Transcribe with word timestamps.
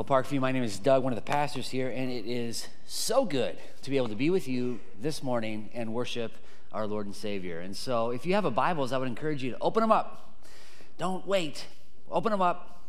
Well, 0.00 0.22
Parkview, 0.22 0.40
my 0.40 0.50
name 0.50 0.62
is 0.62 0.78
Doug, 0.78 1.04
one 1.04 1.12
of 1.12 1.22
the 1.22 1.30
pastors 1.30 1.68
here, 1.68 1.90
and 1.90 2.10
it 2.10 2.24
is 2.24 2.68
so 2.86 3.26
good 3.26 3.58
to 3.82 3.90
be 3.90 3.98
able 3.98 4.08
to 4.08 4.14
be 4.14 4.30
with 4.30 4.48
you 4.48 4.80
this 4.98 5.22
morning 5.22 5.68
and 5.74 5.92
worship 5.92 6.32
our 6.72 6.86
Lord 6.86 7.04
and 7.04 7.14
Savior. 7.14 7.60
And 7.60 7.76
so, 7.76 8.08
if 8.08 8.24
you 8.24 8.32
have 8.32 8.46
a 8.46 8.50
Bibles, 8.50 8.92
I 8.92 8.96
would 8.96 9.08
encourage 9.08 9.42
you 9.42 9.50
to 9.50 9.58
open 9.60 9.82
them 9.82 9.92
up. 9.92 10.38
Don't 10.96 11.26
wait. 11.26 11.66
Open 12.10 12.32
them 12.32 12.40
up. 12.40 12.80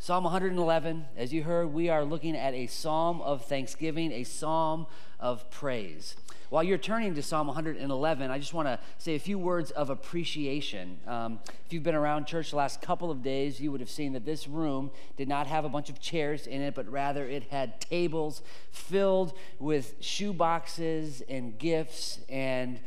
Psalm 0.00 0.24
111. 0.24 1.04
As 1.16 1.32
you 1.32 1.44
heard, 1.44 1.72
we 1.72 1.88
are 1.88 2.04
looking 2.04 2.36
at 2.36 2.52
a 2.52 2.66
psalm 2.66 3.20
of 3.20 3.44
thanksgiving, 3.44 4.10
a 4.10 4.24
psalm 4.24 4.88
of 5.20 5.48
praise. 5.52 6.16
While 6.48 6.62
you're 6.62 6.78
turning 6.78 7.16
to 7.16 7.22
Psalm 7.22 7.48
111, 7.48 8.30
I 8.30 8.38
just 8.38 8.54
want 8.54 8.68
to 8.68 8.78
say 8.98 9.16
a 9.16 9.18
few 9.18 9.36
words 9.36 9.72
of 9.72 9.90
appreciation. 9.90 10.98
Um, 11.04 11.40
if 11.64 11.72
you've 11.72 11.82
been 11.82 11.96
around 11.96 12.26
church 12.26 12.50
the 12.50 12.56
last 12.56 12.80
couple 12.80 13.10
of 13.10 13.20
days, 13.20 13.60
you 13.60 13.72
would 13.72 13.80
have 13.80 13.90
seen 13.90 14.12
that 14.12 14.24
this 14.24 14.46
room 14.46 14.92
did 15.16 15.28
not 15.28 15.48
have 15.48 15.64
a 15.64 15.68
bunch 15.68 15.90
of 15.90 16.00
chairs 16.00 16.46
in 16.46 16.62
it, 16.62 16.76
but 16.76 16.88
rather 16.88 17.26
it 17.26 17.44
had 17.50 17.80
tables 17.80 18.42
filled 18.70 19.32
with 19.58 19.94
shoe 19.98 20.32
boxes 20.32 21.20
and 21.28 21.58
gifts 21.58 22.20
and 22.28 22.78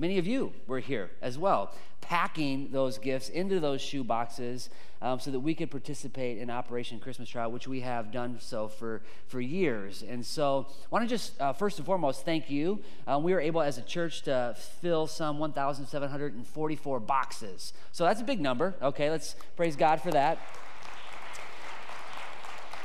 Many 0.00 0.16
of 0.16 0.26
you 0.26 0.54
were 0.66 0.78
here 0.80 1.10
as 1.20 1.36
well, 1.36 1.74
packing 2.00 2.70
those 2.72 2.96
gifts 2.96 3.28
into 3.28 3.60
those 3.60 3.82
shoe 3.82 4.02
boxes 4.02 4.70
um, 5.02 5.20
so 5.20 5.30
that 5.30 5.40
we 5.40 5.54
could 5.54 5.70
participate 5.70 6.38
in 6.38 6.48
Operation 6.48 6.98
Christmas 6.98 7.28
Child, 7.28 7.52
which 7.52 7.68
we 7.68 7.82
have 7.82 8.10
done 8.10 8.38
so 8.40 8.66
for, 8.66 9.02
for 9.26 9.42
years. 9.42 10.02
And 10.02 10.24
so 10.24 10.68
I 10.70 10.86
want 10.90 11.04
to 11.04 11.08
just, 11.08 11.38
uh, 11.38 11.52
first 11.52 11.76
and 11.76 11.84
foremost, 11.84 12.24
thank 12.24 12.48
you. 12.48 12.80
Um, 13.06 13.22
we 13.22 13.34
were 13.34 13.40
able 13.40 13.60
as 13.60 13.76
a 13.76 13.82
church 13.82 14.22
to 14.22 14.56
fill 14.80 15.06
some 15.06 15.38
1,744 15.38 17.00
boxes. 17.00 17.74
So 17.92 18.04
that's 18.04 18.22
a 18.22 18.24
big 18.24 18.40
number. 18.40 18.76
Okay, 18.80 19.10
let's 19.10 19.36
praise 19.54 19.76
God 19.76 20.00
for 20.00 20.12
that. 20.12 20.38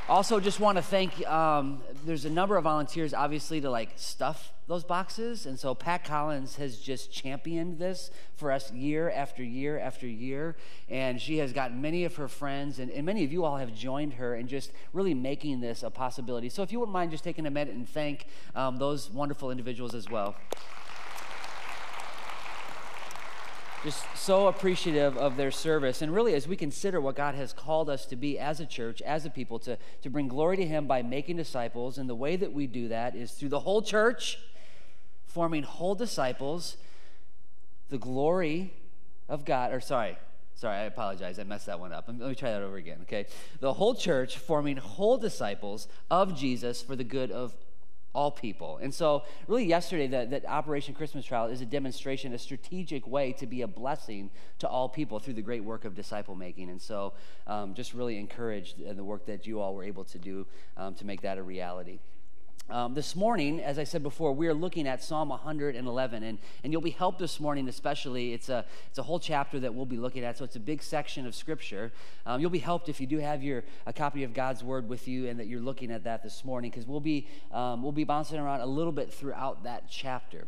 Also, 0.08 0.40
just 0.40 0.59
want 0.59 0.77
to 0.77 0.84
thank, 0.84 1.26
um, 1.27 1.82
there's 2.05 2.26
a 2.26 2.30
number 2.30 2.58
of 2.58 2.64
volunteers, 2.64 3.11
obviously, 3.11 3.59
to 3.59 3.72
like 3.72 3.89
stuff 3.95 4.52
those 4.67 4.84
boxes. 4.84 5.48
And 5.48 5.59
so 5.59 5.73
Pat 5.73 6.03
Collins 6.03 6.58
has 6.58 6.78
just 6.78 7.11
championed 7.11 7.80
this 7.80 8.11
for 8.36 8.52
us 8.52 8.72
year 8.72 9.09
after 9.09 9.44
year 9.44 9.80
after 9.80 10.06
year. 10.06 10.58
And 10.89 11.20
she 11.20 11.39
has 11.39 11.53
gotten 11.53 11.81
many 11.81 12.03
of 12.06 12.16
her 12.17 12.28
friends, 12.28 12.78
and, 12.78 12.92
and 12.92 13.03
many 13.03 13.23
of 13.23 13.33
you 13.33 13.45
all 13.45 13.58
have 13.58 13.73
joined 13.73 14.14
her 14.14 14.36
in 14.36 14.48
just 14.48 14.72
really 14.94 15.16
making 15.16 15.61
this 15.61 15.81
a 15.81 15.89
possibility. 15.89 16.50
So 16.50 16.61
if 16.61 16.72
you 16.72 16.80
wouldn't 16.80 16.94
mind 16.94 17.09
just 17.09 17.23
taking 17.23 17.48
a 17.48 17.52
minute 17.52 17.73
and 17.73 17.89
thank 17.89 18.28
um, 18.56 18.78
those 18.78 19.09
wonderful 19.09 19.50
individuals 19.50 19.95
as 19.95 20.08
well. 20.08 20.36
Just 23.86 24.03
so 24.17 24.47
appreciative 24.47 25.16
of 25.16 25.38
their 25.38 25.52
service. 25.52 26.02
And 26.02 26.11
really, 26.11 26.33
as 26.33 26.47
we 26.47 26.55
consider 26.55 27.00
what 27.00 27.16
God 27.16 27.36
has 27.36 27.53
called 27.53 27.88
us 27.88 28.08
to 28.08 28.16
be 28.16 28.39
as 28.39 28.59
a 28.59 28.66
church, 28.66 29.00
as 29.03 29.27
a 29.27 29.30
people, 29.30 29.59
to, 29.59 29.77
to 30.02 30.09
bring 30.09 30.27
glory 30.27 30.58
to 30.58 30.66
Him 30.66 30.88
by 30.88 31.03
making 31.03 31.38
disciples, 31.38 32.00
and 32.00 32.09
the 32.09 32.16
way 32.16 32.36
that 32.36 32.52
we 32.52 32.66
do 32.66 32.88
that 32.88 33.16
is 33.16 33.33
through 33.33 33.50
the 33.50 33.59
whole 33.59 33.83
church, 33.83 34.39
forming 35.27 35.61
whole 35.61 35.94
disciples, 35.94 36.77
the 37.89 38.00
glory 38.00 38.73
of 39.30 39.45
God, 39.45 39.72
or 39.72 39.80
sorry, 39.80 40.17
sorry, 40.55 40.77
I 40.77 40.83
apologize, 40.86 41.38
I 41.38 41.44
messed 41.44 41.67
that 41.67 41.80
one 41.80 41.94
up. 41.94 42.05
Let 42.08 42.17
me 42.17 42.33
try 42.33 42.53
that 42.53 42.64
over 42.64 42.77
again, 42.77 43.02
okay? 43.03 43.27
The 43.59 43.73
whole 43.73 43.94
church 43.94 44.39
forming 44.39 44.77
whole 44.77 45.20
disciples 45.20 45.88
of 46.09 46.36
Jesus 46.36 46.81
for 46.81 46.95
the 46.95 47.03
good 47.03 47.30
of 47.30 47.53
all 48.16 48.31
people. 48.31 48.80
And 48.81 48.94
so, 48.94 49.23
really, 49.47 49.66
yesterday, 49.66 50.08
that, 50.08 50.45
Operation 50.45 50.94
Christmas 50.94 51.25
Child 51.25 51.52
is 51.52 51.61
a 51.61 51.66
demonstration, 51.66 52.33
a 52.33 52.38
strategic 52.38 53.05
way 53.05 53.33
to 53.33 53.45
be 53.45 53.61
a 53.61 53.67
blessing 53.67 54.31
to 54.59 54.67
all 54.67 54.89
people 54.89 55.19
through 55.19 55.33
the 55.33 55.41
great 55.41 55.63
work 55.63 55.85
of 55.85 55.94
disciple 55.94 56.36
making. 56.36 56.69
And 56.69 56.81
so, 56.81 57.13
um, 57.45 57.73
just 57.73 57.93
really 57.93 58.17
encouraged 58.17 58.75
the 58.95 59.03
work 59.03 59.25
that 59.27 59.45
you 59.45 59.59
all 59.59 59.75
were 59.75 59.83
able 59.83 60.05
to 60.05 60.17
do 60.17 60.47
um, 60.77 60.95
to 60.95 61.05
make 61.05 61.21
that 61.21 61.38
a 61.38 61.43
reality. 61.43 61.99
Um, 62.67 62.95
this 62.95 63.16
morning, 63.16 63.59
as 63.59 63.77
I 63.77 63.83
said 63.83 64.02
before, 64.02 64.33
we 64.33 64.47
are 64.47 64.53
looking 64.53 64.88
at 64.88 65.03
Psalm 65.03 65.30
111, 65.30 66.23
and, 66.23 66.39
and 66.64 66.73
you'll 66.73 66.81
be 66.81 66.89
helped 66.89 67.20
this 67.20 67.39
morning, 67.39 67.67
especially. 67.67 68.33
It's 68.33 68.49
a, 68.49 68.65
it's 68.89 68.98
a 68.98 69.03
whole 69.03 69.20
chapter 69.20 69.59
that 69.59 69.76
we'll 69.76 69.86
be 69.86 69.98
looking 69.98 70.23
at, 70.23 70.39
so 70.39 70.45
it's 70.45 70.55
a 70.55 70.59
big 70.59 70.81
section 70.81 71.27
of 71.27 71.36
Scripture. 71.36 71.92
Um, 72.25 72.42
you'll 72.42 72.49
be 72.49 72.58
helped 72.58 72.89
if 72.89 72.99
you 72.99 73.05
do 73.05 73.20
have 73.20 73.43
your, 73.43 73.64
a 73.86 73.93
copy 73.93 74.23
of 74.23 74.33
God's 74.33 74.64
Word 74.64 74.89
with 74.89 75.08
you 75.08 75.27
and 75.27 75.39
that 75.39 75.45
you're 75.45 75.61
looking 75.61 75.92
at 75.92 76.05
that 76.05 76.23
this 76.23 76.43
morning, 76.43 76.71
because 76.71 76.87
we'll, 76.87 76.99
be 76.99 77.27
um, 77.52 77.83
we'll 77.83 77.92
be 77.92 78.04
bouncing 78.04 78.39
around 78.39 78.61
a 78.61 78.65
little 78.65 78.92
bit 78.92 79.14
throughout 79.14 79.64
that 79.65 79.83
chapter. 79.87 80.48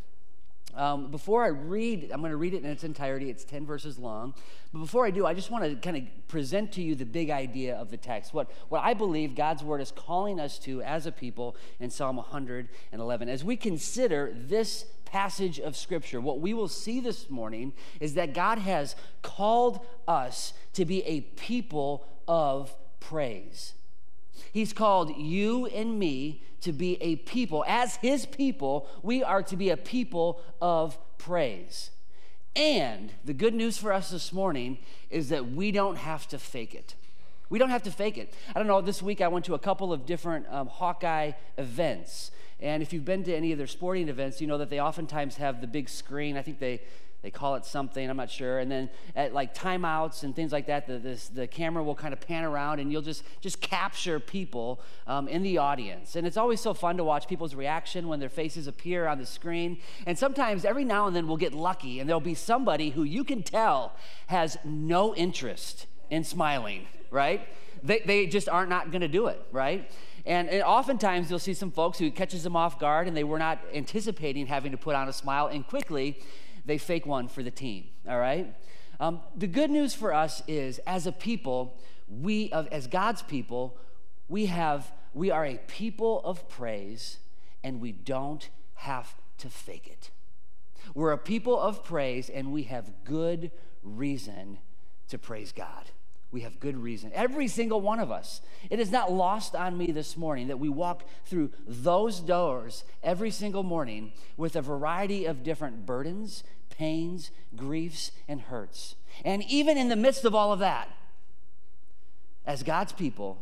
Um, 0.78 1.10
before 1.10 1.44
I 1.44 1.48
read, 1.48 2.12
I'm 2.14 2.20
going 2.20 2.32
to 2.32 2.38
read 2.38 2.54
it 2.54 2.64
in 2.64 2.70
its 2.70 2.84
entirety. 2.84 3.32
It's 3.32 3.44
10 3.44 3.66
verses 3.66 3.98
long. 3.98 4.36
But 4.72 4.80
before 4.80 5.06
I 5.06 5.12
do, 5.12 5.26
I 5.26 5.34
just 5.34 5.50
want 5.50 5.64
to 5.64 5.76
kind 5.76 5.98
of 5.98 6.28
present 6.28 6.72
to 6.74 6.82
you 6.84 6.94
the 6.94 7.06
big 7.06 7.32
idea 7.32 7.76
of 7.76 7.90
the 7.90 7.98
text. 7.98 8.34
What, 8.34 8.52
what 8.70 8.84
I 8.84 8.94
believe 8.94 9.34
God's 9.34 9.64
word 9.64 9.82
is 9.82 9.92
calling 9.92 10.40
us 10.40 10.60
to 10.60 10.84
as 10.84 11.08
a 11.08 11.12
people 11.12 11.56
in 11.80 11.90
Psalm 11.90 12.18
111. 12.18 13.28
As 13.28 13.44
we 13.44 13.58
consider 13.58 14.32
this 14.36 14.86
passage 15.06 15.60
of 15.60 15.76
Scripture, 15.76 16.22
what 16.22 16.42
we 16.42 16.54
will 16.54 16.68
see 16.68 17.00
this 17.00 17.30
morning 17.30 17.74
is 18.00 18.14
that 18.14 18.36
God 18.36 18.60
has 18.60 18.96
called 19.24 19.86
us 20.08 20.54
to 20.74 20.86
be 20.86 21.04
a 21.04 21.22
people 21.22 22.08
of 22.28 22.76
praise. 23.00 23.74
He's 24.52 24.74
called 24.74 25.16
you 25.18 25.66
and 25.68 26.00
me 26.00 26.44
to 26.62 26.72
be 26.72 27.02
a 27.02 27.18
people. 27.18 27.64
As 27.68 27.98
His 27.98 28.26
people, 28.26 28.88
we 29.04 29.24
are 29.24 29.44
to 29.44 29.56
be 29.56 29.70
a 29.70 29.78
people 29.78 30.42
of 30.62 30.98
praise. 31.18 31.92
And 32.56 33.12
the 33.24 33.34
good 33.34 33.54
news 33.54 33.78
for 33.78 33.94
us 33.94 34.10
this 34.10 34.34
morning 34.34 34.80
is 35.10 35.30
that 35.30 35.52
we 35.52 35.72
don't 35.72 35.98
have 35.98 36.28
to 36.30 36.40
fake 36.40 36.74
it. 36.74 36.96
We 37.50 37.60
don't 37.60 37.70
have 37.70 37.84
to 37.84 37.92
fake 37.92 38.18
it. 38.18 38.34
I 38.56 38.60
don't 38.60 38.68
know, 38.68 38.82
this 38.82 39.02
week 39.02 39.22
I 39.22 39.28
went 39.28 39.46
to 39.46 39.54
a 39.54 39.60
couple 39.60 39.94
of 39.94 40.06
different 40.06 40.48
um, 40.50 40.68
Hawkeye 40.68 41.34
events. 41.58 42.32
And 42.60 42.82
if 42.82 42.92
you've 42.92 43.06
been 43.06 43.24
to 43.26 43.36
any 43.36 43.52
of 43.52 43.58
their 43.58 43.68
sporting 43.68 44.10
events, 44.10 44.42
you 44.42 44.48
know 44.48 44.58
that 44.58 44.70
they 44.70 44.82
oftentimes 44.82 45.38
have 45.38 45.62
the 45.62 45.68
big 45.68 45.88
screen. 45.88 46.36
I 46.36 46.42
think 46.42 46.60
they 46.60 46.82
they 47.28 47.32
call 47.32 47.56
it 47.56 47.66
something, 47.66 48.10
I'm 48.10 48.16
not 48.16 48.32
sure. 48.32 48.60
And 48.60 48.72
then 48.72 48.90
at 49.14 49.34
like 49.34 49.54
timeouts 49.54 50.24
and 50.24 50.34
things 50.34 50.54
like 50.54 50.68
that, 50.68 50.88
the, 50.88 50.98
this, 50.98 51.28
the 51.28 51.46
camera 51.46 51.84
will 51.84 51.94
kind 51.94 52.14
of 52.14 52.22
pan 52.22 52.46
around 52.46 52.80
and 52.80 52.90
you'll 52.90 53.02
just, 53.02 53.22
just 53.42 53.60
capture 53.60 54.18
people 54.18 54.80
um, 55.08 55.28
in 55.28 55.44
the 55.44 55.58
audience. 55.58 56.16
And 56.16 56.26
it's 56.26 56.38
always 56.38 56.62
so 56.62 56.74
fun 56.74 56.96
to 56.96 57.04
watch 57.04 57.28
people's 57.28 57.54
reaction 57.54 58.08
when 58.08 58.22
their 58.22 58.30
faces 58.30 58.66
appear 58.66 59.08
on 59.08 59.18
the 59.18 59.26
screen. 59.26 59.80
And 60.06 60.18
sometimes 60.18 60.64
every 60.64 60.86
now 60.86 61.06
and 61.06 61.14
then 61.14 61.28
we'll 61.28 61.36
get 61.36 61.54
lucky 61.54 62.00
and 62.00 62.08
there'll 62.08 62.22
be 62.22 62.34
somebody 62.34 62.92
who 62.92 63.04
you 63.04 63.26
can 63.26 63.44
tell 63.44 63.92
has 64.28 64.58
no 64.64 65.14
interest 65.14 65.86
in 66.10 66.24
smiling, 66.24 66.88
right? 67.12 67.46
They, 67.84 68.04
they 68.06 68.28
just 68.28 68.48
aren't 68.48 68.70
not 68.70 68.90
going 68.90 69.02
to 69.02 69.10
do 69.10 69.28
it, 69.28 69.46
right? 69.52 69.92
And, 70.26 70.50
and, 70.50 70.62
oftentimes 70.64 71.30
you'll 71.30 71.40
see 71.40 71.54
some 71.54 71.72
folks 71.72 71.98
who 72.00 72.12
catches 72.12 72.44
them 72.44 72.56
off 72.56 72.80
guard 72.80 73.08
and 73.08 73.16
they 73.16 73.24
were 73.24 73.40
not 73.40 73.60
anticipating 73.74 74.48
having 74.48 74.74
to 74.74 74.78
put 74.78 74.94
on 74.94 75.08
a 75.08 75.14
smile, 75.14 75.48
and 75.48 75.66
quickly 75.66 76.18
they 76.68 76.78
fake 76.78 77.06
one 77.06 77.28
for 77.28 77.42
the 77.42 77.50
team, 77.50 77.86
all 78.08 78.20
right? 78.20 78.54
Um, 79.00 79.22
the 79.36 79.48
good 79.48 79.72
news 79.72 79.94
for 79.94 80.14
us 80.14 80.44
is, 80.48 80.80
as 80.86 81.08
a 81.08 81.12
people, 81.12 81.80
we, 82.08 82.52
as 82.52 82.88
God's 82.88 83.22
people, 83.24 83.78
we 84.28 84.48
have, 84.48 84.92
we 85.14 85.32
are 85.32 85.46
a 85.46 85.58
people 85.68 86.22
of 86.24 86.48
praise, 86.50 87.18
and 87.64 87.82
we 87.82 87.92
don't 87.92 88.50
have 88.76 89.16
to 89.40 89.50
fake 89.50 89.88
it. 89.88 90.12
We're 90.94 91.12
a 91.12 91.18
people 91.18 91.60
of 91.60 91.84
praise, 91.84 92.30
and 92.30 92.52
we 92.52 92.64
have 92.64 92.92
good 93.04 93.52
reason 93.84 94.60
to 95.10 95.18
praise 95.18 95.52
God. 95.52 95.92
We 96.30 96.42
have 96.42 96.60
good 96.60 96.78
reason. 96.78 97.12
Every 97.14 97.48
single 97.48 97.80
one 97.80 98.00
of 98.00 98.12
us. 98.12 98.42
It 98.70 98.80
is 98.82 98.92
not 98.92 99.12
lost 99.12 99.56
on 99.56 99.78
me 99.78 99.92
this 99.92 100.18
morning 100.18 100.50
that 100.50 100.60
we 100.60 100.68
walk 100.68 101.04
through 101.26 101.52
those 101.66 102.20
doors 102.20 102.84
every 103.02 103.32
single 103.32 103.64
morning 103.64 104.12
with 104.36 104.58
a 104.58 104.62
variety 104.62 105.26
of 105.26 105.44
different 105.44 105.86
burdens 105.86 106.44
pains, 106.78 107.32
griefs, 107.56 108.12
and 108.28 108.42
hurts. 108.42 108.96
And 109.26 109.44
even 109.44 109.78
in 109.78 109.90
the 109.90 109.96
midst 109.96 110.26
of 110.26 110.36
all 110.36 110.54
of 110.54 110.60
that, 110.60 110.90
as 112.46 112.64
God's 112.64 112.94
people, 112.94 113.42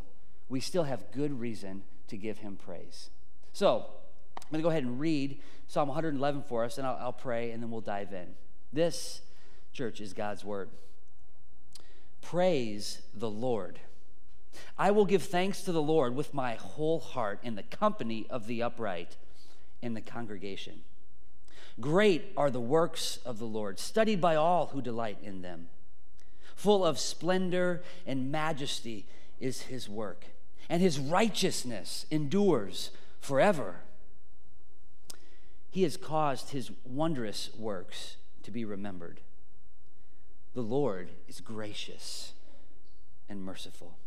we 0.49 0.59
still 0.59 0.83
have 0.83 1.11
good 1.11 1.39
reason 1.39 1.83
to 2.07 2.17
give 2.17 2.39
him 2.39 2.57
praise. 2.57 3.09
So, 3.53 3.85
I'm 4.37 4.51
going 4.51 4.61
to 4.61 4.63
go 4.63 4.69
ahead 4.69 4.83
and 4.83 4.99
read 4.99 5.39
Psalm 5.67 5.87
111 5.87 6.43
for 6.43 6.63
us, 6.63 6.77
and 6.77 6.85
I'll, 6.85 6.97
I'll 6.99 7.13
pray, 7.13 7.51
and 7.51 7.61
then 7.61 7.71
we'll 7.71 7.81
dive 7.81 8.13
in. 8.13 8.27
This, 8.71 9.21
church, 9.73 10.01
is 10.01 10.13
God's 10.13 10.43
word. 10.43 10.69
Praise 12.21 13.01
the 13.13 13.29
Lord. 13.29 13.79
I 14.77 14.91
will 14.91 15.05
give 15.05 15.23
thanks 15.23 15.61
to 15.63 15.71
the 15.71 15.81
Lord 15.81 16.15
with 16.15 16.33
my 16.33 16.55
whole 16.55 16.99
heart 16.99 17.39
in 17.43 17.55
the 17.55 17.63
company 17.63 18.25
of 18.29 18.47
the 18.47 18.63
upright 18.63 19.17
in 19.81 19.93
the 19.93 20.01
congregation. 20.01 20.81
Great 21.79 22.31
are 22.37 22.49
the 22.49 22.59
works 22.59 23.19
of 23.25 23.37
the 23.37 23.45
Lord, 23.45 23.79
studied 23.79 24.21
by 24.21 24.35
all 24.35 24.67
who 24.67 24.81
delight 24.81 25.17
in 25.21 25.41
them. 25.41 25.67
Full 26.55 26.85
of 26.85 26.99
splendor 26.99 27.83
and 28.07 28.31
majesty 28.31 29.05
is 29.39 29.63
his 29.63 29.89
work, 29.89 30.27
and 30.69 30.81
his 30.81 30.99
righteousness 30.99 32.05
endures 32.09 32.91
forever. 33.19 33.81
He 35.69 35.83
has 35.83 35.97
caused 35.97 36.51
his 36.51 36.71
wondrous 36.85 37.49
works 37.57 38.15
to 38.43 38.51
be 38.51 38.63
remembered. 38.63 39.19
The 40.53 40.61
Lord 40.61 41.09
is 41.27 41.41
gracious 41.41 42.31
and 43.27 43.43
merciful. 43.43 43.97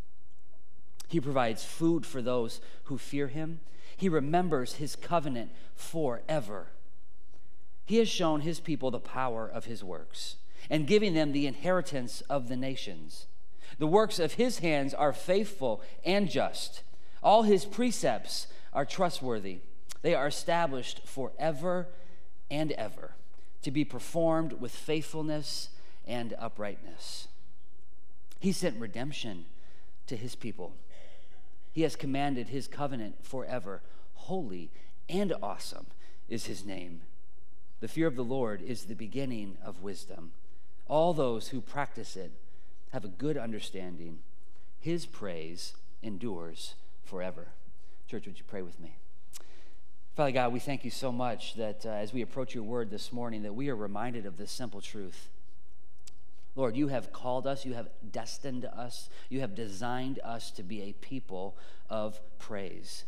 He 1.07 1.19
provides 1.19 1.63
food 1.63 2.07
for 2.07 2.23
those 2.23 2.61
who 2.85 2.97
fear 2.97 3.27
him. 3.27 3.59
He 3.95 4.09
remembers 4.09 4.75
his 4.75 4.95
covenant 4.95 5.51
forever. 5.75 6.67
He 7.89 7.97
has 7.97 8.07
shown 8.07 8.41
his 8.41 8.59
people 8.59 8.91
the 8.91 8.99
power 8.99 9.47
of 9.47 9.65
his 9.65 9.83
works 9.83 10.35
and 10.69 10.85
giving 10.85 11.15
them 11.15 11.31
the 11.31 11.47
inheritance 11.47 12.21
of 12.29 12.47
the 12.47 12.55
nations. 12.55 13.25
The 13.79 13.87
works 13.87 14.19
of 14.19 14.33
his 14.33 14.59
hands 14.59 14.93
are 14.93 15.11
faithful 15.11 15.81
and 16.05 16.29
just. 16.29 16.83
All 17.23 17.41
his 17.41 17.65
precepts 17.65 18.45
are 18.73 18.85
trustworthy. 18.85 19.61
They 20.03 20.13
are 20.13 20.27
established 20.27 21.07
forever 21.07 21.87
and 22.51 22.73
ever 22.73 23.15
to 23.63 23.71
be 23.71 23.83
performed 23.83 24.61
with 24.61 24.71
faithfulness 24.71 25.69
and 26.05 26.35
uprightness. 26.37 27.27
He 28.39 28.51
sent 28.51 28.79
redemption 28.79 29.45
to 30.05 30.15
his 30.15 30.35
people. 30.35 30.73
He 31.71 31.81
has 31.81 31.95
commanded 31.95 32.49
his 32.49 32.67
covenant 32.67 33.25
forever. 33.25 33.81
Holy 34.13 34.69
and 35.09 35.33
awesome 35.41 35.87
is 36.27 36.45
his 36.45 36.63
name. 36.63 37.01
The 37.81 37.87
fear 37.87 38.07
of 38.07 38.15
the 38.15 38.23
Lord 38.23 38.61
is 38.61 38.83
the 38.85 38.95
beginning 38.95 39.57
of 39.63 39.81
wisdom. 39.81 40.31
All 40.87 41.13
those 41.13 41.49
who 41.49 41.61
practice 41.61 42.15
it 42.17 42.31
have 42.91 43.05
a 43.05 43.09
good 43.09 43.37
understanding. 43.37 44.19
His 44.79 45.05
praise 45.05 45.73
endures 46.01 46.75
forever. 47.05 47.49
Church, 48.09 48.25
would 48.25 48.37
you 48.37 48.45
pray 48.47 48.61
with 48.61 48.79
me? 48.79 48.95
Father 50.15 50.31
God, 50.31 50.51
we 50.51 50.59
thank 50.59 50.83
you 50.83 50.91
so 50.91 51.11
much 51.11 51.55
that 51.55 51.85
uh, 51.85 51.89
as 51.89 52.11
we 52.11 52.21
approach 52.21 52.53
your 52.53 52.63
word 52.63 52.89
this 52.89 53.13
morning, 53.13 53.43
that 53.43 53.55
we 53.55 53.69
are 53.69 53.75
reminded 53.75 54.25
of 54.25 54.37
this 54.37 54.51
simple 54.51 54.81
truth. 54.81 55.29
Lord, 56.55 56.75
you 56.75 56.89
have 56.89 57.13
called 57.13 57.47
us, 57.47 57.65
you 57.65 57.75
have 57.75 57.87
destined 58.11 58.65
us, 58.65 59.09
you 59.29 59.39
have 59.39 59.55
designed 59.55 60.19
us 60.25 60.51
to 60.51 60.63
be 60.63 60.81
a 60.81 60.93
people 60.93 61.55
of 61.89 62.19
praise. 62.39 63.05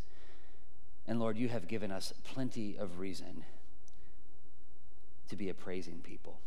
And 1.06 1.20
Lord, 1.20 1.38
you 1.38 1.50
have 1.50 1.68
given 1.68 1.92
us 1.92 2.14
plenty 2.24 2.78
of 2.78 3.00
reason 3.00 3.44
to 5.30 5.36
be 5.36 5.50
a 5.50 5.54
praising 5.54 6.00
people. 6.04 6.40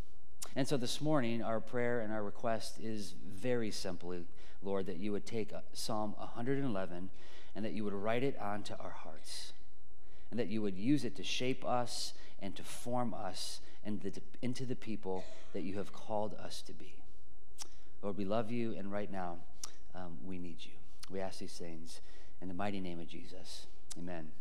And 0.57 0.69
so 0.69 0.77
this 0.77 1.01
morning, 1.01 1.43
our 1.43 1.61
prayer 1.61 2.01
and 2.01 2.13
our 2.13 2.23
request 2.23 2.79
is 2.81 3.15
very 3.27 3.71
simply, 3.71 4.25
Lord, 4.63 4.87
that 4.87 4.99
you 4.99 5.13
would 5.13 5.27
take 5.27 5.53
Psalm 5.73 6.15
111 6.19 7.11
and 7.57 7.65
that 7.65 7.73
you 7.73 7.85
would 7.85 7.95
write 7.95 8.23
it 8.23 8.39
onto 8.41 8.75
our 8.79 8.91
hearts 8.91 9.53
and 10.31 10.39
that 10.39 10.49
you 10.49 10.63
would 10.63 10.77
use 10.77 11.05
it 11.05 11.17
to 11.17 11.23
shape 11.23 11.65
us 11.65 12.13
and 12.41 12.55
to 12.57 12.63
form 12.63 13.15
us 13.15 13.61
into 13.85 14.65
the 14.65 14.75
people 14.77 15.25
that 15.53 15.63
you 15.63 15.79
have 15.79 15.93
called 15.93 16.35
us 16.35 16.63
to 16.63 16.73
be. 16.73 16.95
Lord, 18.03 18.19
we 18.19 18.25
love 18.25 18.51
you, 18.51 18.75
and 18.77 18.93
right 18.93 19.11
now, 19.11 19.37
um, 19.95 20.19
we 20.27 20.39
need 20.39 20.57
you. 20.61 20.73
We 21.11 21.21
ask 21.21 21.39
these 21.39 21.57
things 21.57 22.01
in 22.43 22.49
the 22.49 22.55
mighty 22.55 22.81
name 22.81 23.01
of 23.01 23.09
Jesus. 23.09 23.67
Amen. 23.99 24.33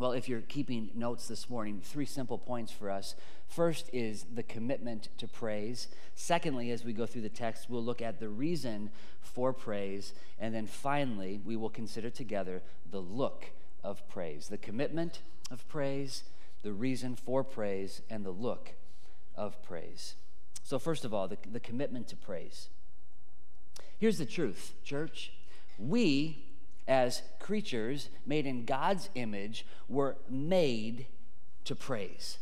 Well, 0.00 0.12
if 0.12 0.30
you're 0.30 0.40
keeping 0.40 0.88
notes 0.94 1.28
this 1.28 1.50
morning, 1.50 1.82
three 1.84 2.06
simple 2.06 2.38
points 2.38 2.72
for 2.72 2.88
us. 2.88 3.14
First 3.48 3.90
is 3.92 4.24
the 4.34 4.42
commitment 4.42 5.10
to 5.18 5.28
praise. 5.28 5.88
Secondly, 6.14 6.70
as 6.70 6.86
we 6.86 6.94
go 6.94 7.04
through 7.04 7.20
the 7.20 7.28
text, 7.28 7.68
we'll 7.68 7.84
look 7.84 8.00
at 8.00 8.18
the 8.18 8.30
reason 8.30 8.88
for 9.20 9.52
praise. 9.52 10.14
And 10.38 10.54
then 10.54 10.66
finally, 10.66 11.38
we 11.44 11.54
will 11.54 11.68
consider 11.68 12.08
together 12.08 12.62
the 12.90 13.02
look 13.02 13.50
of 13.84 14.08
praise 14.08 14.48
the 14.48 14.56
commitment 14.56 15.20
of 15.50 15.68
praise, 15.68 16.22
the 16.62 16.72
reason 16.72 17.14
for 17.14 17.44
praise, 17.44 18.00
and 18.08 18.24
the 18.24 18.30
look 18.30 18.72
of 19.36 19.62
praise. 19.62 20.14
So, 20.62 20.78
first 20.78 21.04
of 21.04 21.12
all, 21.12 21.28
the, 21.28 21.36
the 21.52 21.60
commitment 21.60 22.08
to 22.08 22.16
praise. 22.16 22.70
Here's 23.98 24.16
the 24.16 24.24
truth, 24.24 24.72
church. 24.82 25.30
We 25.78 26.46
as 26.90 27.22
creatures 27.38 28.10
made 28.26 28.46
in 28.46 28.64
God's 28.64 29.08
image, 29.14 29.64
were 29.88 30.16
made 30.28 31.06
to 31.64 31.76
praise. 31.76 32.38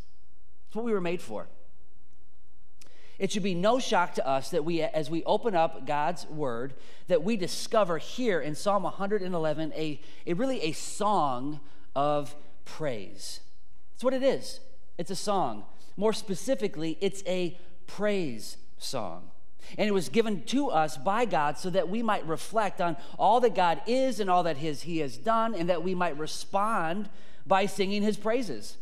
That's 0.67 0.77
what 0.77 0.87
we 0.87 0.93
were 0.93 1.01
made 1.01 1.21
for. 1.21 1.49
It 3.19 3.31
should 3.31 3.43
be 3.43 3.55
no 3.55 3.79
shock 3.79 4.15
to 4.15 4.27
us 4.27 4.51
that 4.51 4.65
we, 4.65 4.81
as 4.81 5.11
we 5.11 5.23
open 5.25 5.55
up 5.55 5.87
God's 5.87 6.27
word, 6.29 6.75
that 7.09 7.23
we 7.23 7.37
discover 7.37 7.99
here 7.99 8.41
in 8.41 8.55
Psalm 8.55 8.85
111 8.85 9.73
a, 9.75 10.01
a 10.27 10.33
really 10.33 10.63
a 10.63 10.73
song 10.73 11.61
of 11.95 12.35
praise. 12.65 13.41
That's 13.93 14.05
what 14.05 14.15
it 14.15 14.23
is. 14.23 14.61
It's 14.97 15.11
a 15.11 15.17
song. 15.17 15.65
More 15.97 16.13
specifically, 16.13 16.97
it's 17.01 17.23
a 17.27 17.59
praise 17.87 18.57
song. 18.79 19.31
And 19.77 19.89
it 19.89 19.93
was 19.93 20.09
given 20.09 20.43
to 20.45 20.71
us 20.71 20.97
by 20.97 21.25
God 21.25 21.59
so 21.59 21.71
that 21.71 21.89
we 21.89 22.03
might 22.03 22.27
reflect 22.27 22.81
on 22.81 22.97
all 23.19 23.41
that 23.41 23.55
God 23.55 23.83
is 23.87 24.21
and 24.21 24.31
all 24.31 24.43
that 24.45 24.59
his, 24.59 24.83
He 24.83 24.99
has 24.99 25.17
done, 25.17 25.55
and 25.55 25.69
that 25.69 25.83
we 25.83 25.95
might 25.95 26.17
respond 26.19 27.09
by 27.47 27.67
singing 27.67 28.03
His 28.03 28.17
praises. 28.17 28.77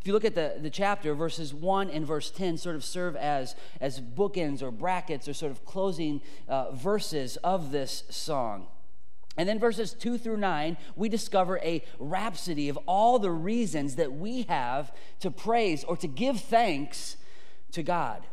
If 0.00 0.06
you 0.06 0.12
look 0.12 0.24
at 0.24 0.34
the, 0.34 0.56
the 0.60 0.70
chapter, 0.70 1.14
verses 1.14 1.52
1 1.52 1.90
and 1.90 2.06
verse 2.06 2.30
10 2.30 2.56
sort 2.56 2.76
of 2.76 2.84
serve 2.84 3.16
as, 3.16 3.56
as 3.80 4.00
bookends 4.00 4.62
or 4.62 4.70
brackets 4.70 5.28
or 5.28 5.34
sort 5.34 5.50
of 5.52 5.64
closing 5.64 6.20
uh, 6.48 6.70
verses 6.70 7.36
of 7.38 7.72
this 7.72 8.04
song. 8.08 8.68
And 9.36 9.48
then 9.48 9.60
verses 9.60 9.92
2 9.94 10.18
through 10.18 10.38
9, 10.38 10.76
we 10.96 11.08
discover 11.08 11.58
a 11.58 11.82
rhapsody 12.00 12.68
of 12.68 12.78
all 12.86 13.18
the 13.20 13.30
reasons 13.30 13.94
that 13.94 14.12
we 14.12 14.42
have 14.42 14.92
to 15.20 15.30
praise 15.30 15.84
or 15.84 15.96
to 15.96 16.08
give 16.08 16.40
thanks 16.40 17.16
to 17.72 17.84
God. 17.84 18.24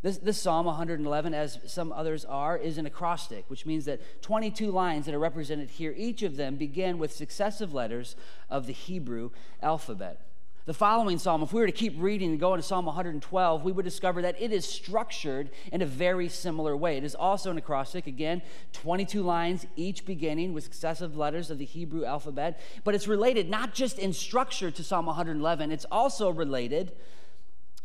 This, 0.00 0.18
this 0.18 0.40
Psalm 0.40 0.66
111, 0.66 1.34
as 1.34 1.58
some 1.66 1.90
others 1.90 2.24
are, 2.24 2.56
is 2.56 2.78
an 2.78 2.86
acrostic, 2.86 3.44
which 3.48 3.66
means 3.66 3.84
that 3.86 4.22
22 4.22 4.70
lines 4.70 5.06
that 5.06 5.14
are 5.14 5.18
represented 5.18 5.70
here, 5.70 5.92
each 5.96 6.22
of 6.22 6.36
them 6.36 6.54
begin 6.54 6.98
with 6.98 7.12
successive 7.12 7.74
letters 7.74 8.14
of 8.48 8.66
the 8.66 8.72
Hebrew 8.72 9.30
alphabet. 9.60 10.20
The 10.66 10.74
following 10.74 11.18
psalm, 11.18 11.42
if 11.42 11.52
we 11.52 11.62
were 11.62 11.66
to 11.66 11.72
keep 11.72 11.94
reading 11.96 12.30
and 12.30 12.38
go 12.38 12.52
into 12.52 12.62
Psalm 12.62 12.84
112, 12.84 13.64
we 13.64 13.72
would 13.72 13.86
discover 13.86 14.20
that 14.22 14.40
it 14.40 14.52
is 14.52 14.68
structured 14.68 15.48
in 15.72 15.80
a 15.80 15.86
very 15.86 16.28
similar 16.28 16.76
way. 16.76 16.98
It 16.98 17.04
is 17.04 17.14
also 17.14 17.50
an 17.50 17.56
acrostic, 17.56 18.06
again, 18.06 18.42
22 18.74 19.22
lines, 19.22 19.66
each 19.76 20.04
beginning 20.04 20.52
with 20.52 20.64
successive 20.64 21.16
letters 21.16 21.50
of 21.50 21.58
the 21.58 21.64
Hebrew 21.64 22.04
alphabet, 22.04 22.60
but 22.84 22.94
it's 22.94 23.08
related 23.08 23.48
not 23.48 23.72
just 23.72 23.98
in 23.98 24.12
structure 24.12 24.70
to 24.70 24.84
Psalm 24.84 25.06
111, 25.06 25.72
it's 25.72 25.86
also 25.90 26.30
related 26.30 26.92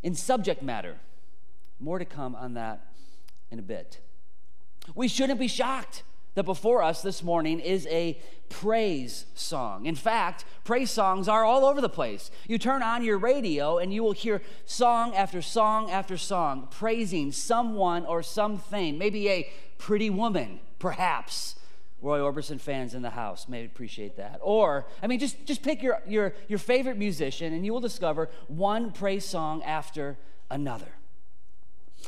in 0.04 0.13
subject 0.13 0.62
matter. 0.62 0.98
More 1.79 1.99
to 1.99 2.05
come 2.05 2.35
on 2.35 2.53
that 2.53 2.93
in 3.51 3.59
a 3.59 3.63
bit. 3.63 3.99
We 4.95 5.07
shouldn't 5.07 5.39
be 5.39 5.47
shocked 5.47 6.03
that 6.35 6.43
before 6.43 6.81
us 6.81 7.01
this 7.01 7.21
morning 7.23 7.59
is 7.59 7.87
a 7.87 8.19
praise 8.49 9.25
song. 9.36 9.86
In 9.86 9.95
fact, 9.95 10.45
praise 10.63 10.89
songs 10.89 11.27
are 11.27 11.43
all 11.43 11.65
over 11.65 11.79
the 11.79 11.89
place. 11.89 12.31
You 12.48 12.57
turn 12.57 12.81
on 12.81 13.03
your 13.03 13.17
radio 13.17 13.77
and 13.77 13.93
you 13.93 14.03
will 14.03 14.13
hear 14.13 14.41
song 14.65 15.15
after 15.15 15.41
song 15.41 15.91
after 15.91 16.17
song 16.17 16.67
praising 16.71 17.31
someone 17.31 18.05
or 18.05 18.24
something, 18.24 18.98
maybe 18.98 19.29
a 19.29 19.50
pretty 19.77 20.09
woman, 20.09 20.59
perhaps. 20.79 21.55
Roy 22.01 22.19
Orbison 22.19 22.59
fans 22.59 22.93
in 22.93 23.01
the 23.01 23.12
house 23.12 23.48
may 23.48 23.63
appreciate 23.63 24.17
that. 24.17 24.39
Or, 24.41 24.88
I 25.01 25.07
mean, 25.07 25.19
just, 25.19 25.45
just 25.45 25.63
pick 25.63 25.81
your, 25.81 26.01
your, 26.05 26.33
your 26.50 26.59
favorite 26.59 26.98
musician 26.98 27.53
and 27.53 27.65
you 27.65 27.71
will 27.71 27.79
discover 27.79 28.29
one 28.48 28.91
praise 28.91 29.24
song 29.24 29.63
after 29.63 30.17
another. 30.51 30.91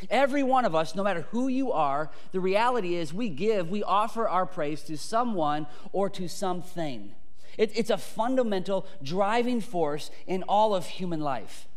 Every 0.10 0.44
one 0.44 0.66
of 0.66 0.76
us, 0.76 0.96
no 0.96 1.04
matter 1.04 1.22
who 1.32 1.48
you 1.48 1.72
are, 1.72 2.12
the 2.32 2.40
reality 2.40 2.96
is 2.96 3.14
we 3.14 3.30
give, 3.30 3.70
we 3.70 3.84
offer 3.84 4.28
our 4.28 4.46
praise 4.46 4.82
to 4.84 4.98
someone 4.98 5.68
or 5.92 6.10
to 6.12 6.28
something. 6.28 7.14
It, 7.58 7.72
it's 7.76 7.90
a 7.90 7.98
fundamental 7.98 8.86
driving 9.02 9.62
force 9.62 10.12
in 10.28 10.44
all 10.44 10.76
of 10.76 10.86
human 10.86 11.22
life. 11.22 11.68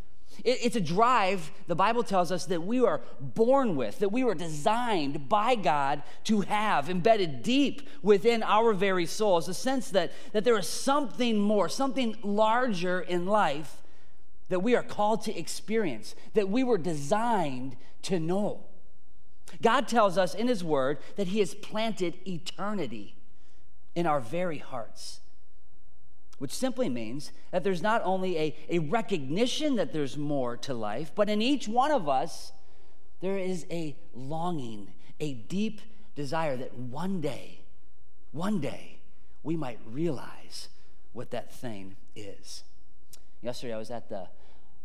It, 0.44 0.58
it's 0.62 0.76
a 0.76 0.80
drive, 0.80 1.50
the 1.66 1.74
Bible 1.76 2.02
tells 2.02 2.32
us, 2.32 2.46
that 2.46 2.62
we 2.62 2.80
are 2.80 3.00
born 3.20 3.76
with, 3.76 4.00
that 4.00 4.10
we 4.10 4.24
were 4.24 4.34
designed 4.34 5.28
by 5.28 5.54
God 5.54 6.02
to 6.24 6.40
have 6.42 6.90
embedded 6.90 7.42
deep 7.42 7.88
within 8.02 8.42
our 8.42 8.72
very 8.72 9.06
souls. 9.06 9.48
A 9.48 9.54
sense 9.54 9.90
that, 9.90 10.12
that 10.32 10.44
there 10.44 10.58
is 10.58 10.68
something 10.68 11.38
more, 11.38 11.68
something 11.68 12.16
larger 12.22 13.00
in 13.00 13.26
life 13.26 13.76
that 14.48 14.60
we 14.60 14.74
are 14.74 14.82
called 14.82 15.22
to 15.22 15.38
experience, 15.38 16.14
that 16.34 16.48
we 16.48 16.64
were 16.64 16.78
designed 16.78 17.76
to 18.02 18.18
know. 18.18 18.64
God 19.62 19.88
tells 19.88 20.18
us 20.18 20.34
in 20.34 20.48
His 20.48 20.62
Word 20.62 20.98
that 21.16 21.28
He 21.28 21.40
has 21.40 21.54
planted 21.54 22.16
eternity 22.26 23.14
in 23.94 24.06
our 24.06 24.20
very 24.20 24.58
hearts, 24.58 25.20
which 26.38 26.52
simply 26.52 26.88
means 26.88 27.32
that 27.50 27.64
there's 27.64 27.82
not 27.82 28.02
only 28.04 28.38
a, 28.38 28.56
a 28.68 28.78
recognition 28.78 29.76
that 29.76 29.92
there's 29.92 30.16
more 30.16 30.56
to 30.58 30.74
life, 30.74 31.12
but 31.14 31.28
in 31.28 31.42
each 31.42 31.66
one 31.66 31.90
of 31.90 32.08
us, 32.08 32.52
there 33.20 33.38
is 33.38 33.66
a 33.70 33.96
longing, 34.14 34.92
a 35.18 35.34
deep 35.34 35.80
desire 36.14 36.56
that 36.56 36.74
one 36.74 37.20
day, 37.20 37.60
one 38.32 38.60
day, 38.60 38.98
we 39.42 39.56
might 39.56 39.78
realize 39.90 40.68
what 41.12 41.30
that 41.30 41.52
thing 41.52 41.96
is. 42.14 42.62
Yesterday, 43.42 43.72
I 43.72 43.78
was 43.78 43.90
at 43.90 44.08
the 44.08 44.28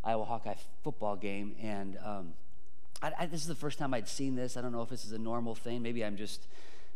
Iowa 0.04 0.24
Hawkeye 0.24 0.54
football 0.82 1.16
game, 1.16 1.56
and 1.62 1.98
um, 2.04 2.34
I, 3.02 3.12
I, 3.20 3.26
this 3.26 3.40
is 3.40 3.46
the 3.46 3.54
first 3.54 3.78
time 3.78 3.94
I'd 3.94 4.08
seen 4.08 4.36
this. 4.36 4.56
I 4.56 4.60
don't 4.60 4.72
know 4.72 4.82
if 4.82 4.90
this 4.90 5.04
is 5.04 5.12
a 5.12 5.18
normal 5.18 5.54
thing. 5.54 5.82
Maybe 5.82 6.04
I'm 6.04 6.16
just 6.16 6.46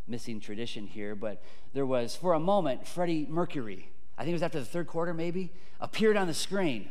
missing 0.06 0.40
tradition 0.40 0.86
here, 0.86 1.14
but 1.14 1.42
there 1.74 1.86
was, 1.86 2.16
for 2.16 2.34
a 2.34 2.40
moment, 2.40 2.86
Freddie 2.86 3.26
Mercury, 3.28 3.90
I 4.16 4.22
think 4.22 4.30
it 4.30 4.34
was 4.34 4.42
after 4.42 4.58
the 4.58 4.66
third 4.66 4.86
quarter 4.86 5.14
maybe, 5.14 5.52
appeared 5.80 6.16
on 6.16 6.26
the 6.26 6.34
screen. 6.34 6.90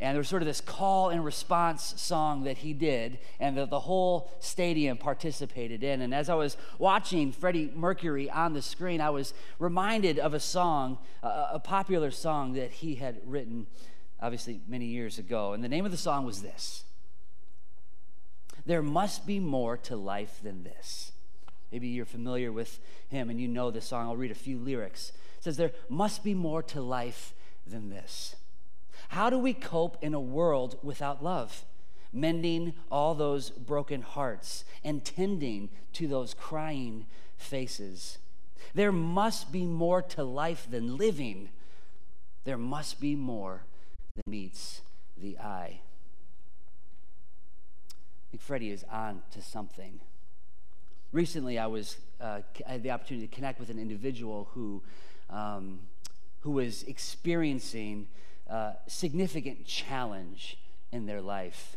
And 0.00 0.14
there 0.14 0.20
was 0.20 0.28
sort 0.28 0.40
of 0.40 0.46
this 0.46 0.62
call 0.62 1.10
and 1.10 1.22
response 1.22 1.94
song 2.00 2.44
that 2.44 2.58
he 2.58 2.72
did, 2.72 3.18
and 3.38 3.58
that 3.58 3.68
the 3.68 3.80
whole 3.80 4.30
stadium 4.40 4.96
participated 4.96 5.84
in. 5.84 6.00
And 6.00 6.14
as 6.14 6.30
I 6.30 6.34
was 6.34 6.56
watching 6.78 7.32
Freddie 7.32 7.70
Mercury 7.74 8.30
on 8.30 8.54
the 8.54 8.62
screen, 8.62 9.02
I 9.02 9.10
was 9.10 9.34
reminded 9.58 10.18
of 10.18 10.32
a 10.32 10.40
song, 10.40 10.96
a 11.22 11.58
popular 11.58 12.10
song 12.10 12.54
that 12.54 12.70
he 12.70 12.94
had 12.94 13.20
written, 13.26 13.66
obviously, 14.20 14.60
many 14.66 14.86
years 14.86 15.18
ago. 15.18 15.52
And 15.52 15.62
the 15.62 15.68
name 15.68 15.84
of 15.84 15.90
the 15.90 15.96
song 15.96 16.24
was 16.24 16.42
this 16.42 16.84
There 18.66 18.82
must 18.82 19.26
be 19.26 19.40
more 19.40 19.76
to 19.78 19.96
life 19.96 20.40
than 20.42 20.64
this. 20.64 21.12
Maybe 21.72 21.88
you're 21.88 22.04
familiar 22.04 22.50
with 22.50 22.80
him 23.08 23.30
and 23.30 23.40
you 23.40 23.46
know 23.46 23.70
the 23.70 23.80
song. 23.80 24.06
I'll 24.06 24.16
read 24.16 24.32
a 24.32 24.34
few 24.34 24.58
lyrics. 24.58 25.12
It 25.38 25.44
says, 25.44 25.56
There 25.56 25.72
must 25.88 26.24
be 26.24 26.34
more 26.34 26.62
to 26.64 26.80
life 26.80 27.32
than 27.66 27.90
this. 27.90 28.36
How 29.08 29.30
do 29.30 29.38
we 29.38 29.54
cope 29.54 29.96
in 30.02 30.14
a 30.14 30.20
world 30.20 30.78
without 30.82 31.22
love? 31.22 31.64
Mending 32.12 32.74
all 32.90 33.14
those 33.14 33.50
broken 33.50 34.02
hearts 34.02 34.64
and 34.82 35.04
tending 35.04 35.68
to 35.92 36.08
those 36.08 36.34
crying 36.34 37.06
faces. 37.36 38.18
There 38.74 38.92
must 38.92 39.52
be 39.52 39.64
more 39.64 40.02
to 40.02 40.24
life 40.24 40.66
than 40.70 40.96
living. 40.96 41.50
There 42.44 42.58
must 42.58 43.00
be 43.00 43.14
more 43.14 43.62
than 44.14 44.22
meets 44.26 44.80
the 45.16 45.38
eye. 45.38 45.80
Freddie 48.38 48.70
is 48.70 48.84
on 48.90 49.22
to 49.32 49.42
something. 49.42 50.00
Recently, 51.12 51.58
I 51.58 51.66
was 51.66 51.96
uh, 52.20 52.40
I 52.66 52.72
had 52.72 52.82
the 52.82 52.90
opportunity 52.90 53.26
to 53.26 53.34
connect 53.34 53.58
with 53.58 53.70
an 53.70 53.78
individual 53.78 54.48
who 54.54 54.82
um, 55.28 55.80
who 56.40 56.52
was 56.52 56.82
experiencing 56.84 58.08
uh, 58.48 58.72
significant 58.86 59.66
challenge 59.66 60.58
in 60.92 61.06
their 61.06 61.20
life. 61.20 61.76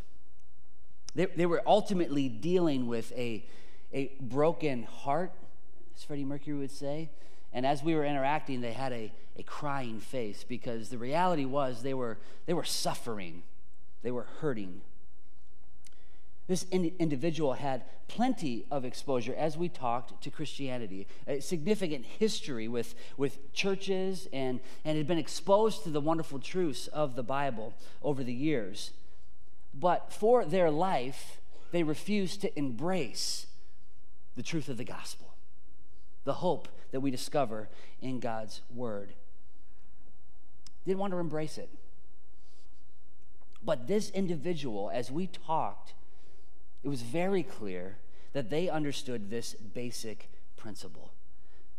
They, 1.16 1.26
they 1.28 1.46
were 1.46 1.62
ultimately 1.66 2.30
dealing 2.30 2.88
with 2.88 3.12
a, 3.14 3.46
a 3.94 4.12
broken 4.20 4.84
heart, 4.84 5.32
as 5.96 6.04
Freddie 6.04 6.26
Mercury 6.26 6.58
would 6.58 6.72
say. 6.72 7.10
And 7.54 7.66
as 7.66 7.84
we 7.84 7.94
were 7.94 8.06
interacting, 8.06 8.62
they 8.62 8.74
had 8.74 8.92
a, 8.92 9.12
a 9.38 9.44
crying 9.44 10.00
face 10.00 10.44
because 10.44 10.90
the 10.90 10.98
reality 10.98 11.46
was 11.46 11.84
they 11.84 11.94
were, 11.94 12.18
they 12.46 12.54
were 12.54 12.64
suffering, 12.64 13.44
they 14.02 14.12
were 14.12 14.28
hurting. 14.40 14.82
This 16.48 16.64
in- 16.72 16.94
individual 17.00 17.54
had 17.54 17.84
plenty 18.08 18.66
of 18.70 18.84
exposure 18.84 19.34
as 19.38 19.56
we 19.56 19.70
talked 19.70 20.22
to 20.24 20.30
Christianity, 20.30 21.08
a 21.28 21.40
significant 21.40 22.06
history 22.06 22.68
with, 22.68 22.96
with 23.18 23.54
churches, 23.54 24.28
and, 24.34 24.60
and 24.84 24.98
had 24.98 25.08
been 25.08 25.18
exposed 25.18 25.84
to 25.84 25.90
the 25.90 26.02
wonderful 26.02 26.40
truths 26.40 26.88
of 26.88 27.16
the 27.16 27.24
Bible 27.24 27.74
over 28.02 28.24
the 28.24 28.34
years. 28.34 28.92
But 29.74 30.12
for 30.12 30.44
their 30.44 30.70
life, 30.70 31.40
they 31.72 31.84
refused 31.84 32.42
to 32.42 32.60
embrace 32.60 33.48
the 34.36 34.44
truth 34.44 34.70
of 34.70 34.78
the 34.78 34.84
gospel, 34.84 35.34
the 36.24 36.34
hope 36.34 36.68
that 36.94 37.02
we 37.02 37.12
discover 37.12 37.68
in 38.02 38.20
God's 38.20 38.62
word. 38.74 39.14
Didn't 40.86 41.00
want 41.00 41.12
to 41.12 41.20
embrace 41.20 41.58
it. 41.58 41.70
But 43.66 43.88
this 43.88 44.12
individual, 44.12 44.92
as 44.94 45.12
we 45.12 45.28
talked, 45.28 45.94
it 46.84 46.90
was 46.90 47.02
very 47.02 47.42
clear 47.42 47.98
that 48.34 48.52
they 48.52 48.70
understood 48.70 49.30
this 49.30 49.54
basic 49.54 50.30
principle. 50.56 51.12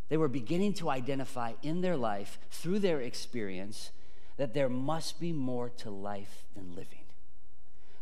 They 0.08 0.16
were 0.16 0.28
beginning 0.28 0.74
to 0.74 0.90
identify 0.90 1.52
in 1.62 1.80
their 1.80 1.96
life, 1.96 2.38
through 2.50 2.80
their 2.80 3.00
experience, 3.00 3.92
that 4.36 4.52
there 4.52 4.68
must 4.68 5.20
be 5.20 5.32
more 5.32 5.68
to 5.78 5.90
life 5.90 6.44
than 6.56 6.74
living. 6.74 7.04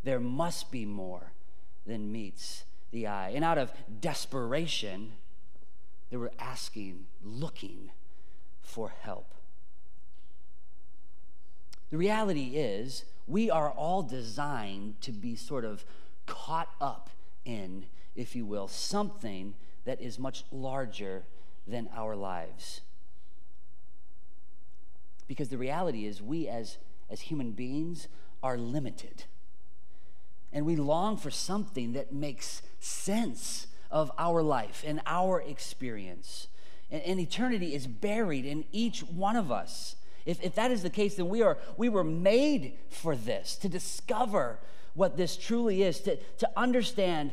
There 0.03 0.21
must 0.21 0.71
be 0.71 0.87
more 0.87 1.33
than 1.87 2.11
meets 2.11 2.65
the 2.91 3.07
eye. 3.07 3.33
And 3.35 3.45
out 3.45 3.59
of 3.59 3.71
desperation, 4.01 5.13
they 6.13 6.19
were 6.19 6.33
asking, 6.39 7.07
looking 7.25 7.91
for 8.61 8.93
help. 9.01 9.33
The 11.89 11.97
reality 11.97 12.51
is, 12.55 13.07
we 13.27 13.51
are 13.51 13.71
all 13.71 14.03
designed 14.03 15.01
to 15.01 15.11
be 15.11 15.37
sort 15.37 15.65
of 15.65 15.87
caught 16.27 16.69
up 16.83 17.09
in, 17.47 17.87
if 18.15 18.37
you 18.37 18.45
will, 18.45 18.69
something 18.69 19.55
that 19.87 20.03
is 20.03 20.19
much 20.19 20.45
larger 20.53 21.23
than 21.67 21.89
our 21.97 22.15
lives. 22.15 22.83
Because 25.27 25.49
the 25.49 25.57
reality 25.57 26.05
is, 26.05 26.21
we 26.21 26.47
as, 26.47 26.77
as 27.09 27.23
human 27.23 27.53
beings 27.53 28.07
are 28.43 28.59
limited. 28.59 29.25
And 30.53 30.67
we 30.67 30.77
long 30.77 31.17
for 31.17 31.31
something 31.31 31.95
that 31.95 32.13
makes 32.13 32.61
sense 32.81 33.69
of 33.93 34.11
our 34.19 34.43
life 34.43 34.83
and 34.85 35.01
our 35.07 35.41
experience. 35.41 36.49
And, 36.91 37.03
and 37.03 37.21
eternity 37.21 37.75
is 37.75 37.87
buried 37.87 38.45
in 38.45 38.65
each 38.73 39.01
one 39.01 39.37
of 39.37 39.53
us. 39.53 39.97
If, 40.27 40.43
if 40.43 40.55
that 40.55 40.71
is 40.71 40.83
the 40.83 40.91
case, 40.91 41.17
then 41.17 41.29
we, 41.29 41.43
are, 41.43 41.59
we 41.77 41.89
were 41.89 42.05
made 42.05 42.79
for 42.89 43.15
this, 43.15 43.57
to 43.57 43.69
discover 43.69 44.59
what 44.95 45.17
this 45.17 45.37
truly 45.37 45.83
is, 45.83 46.01
to, 46.01 46.17
to 46.39 46.51
understand 46.57 47.33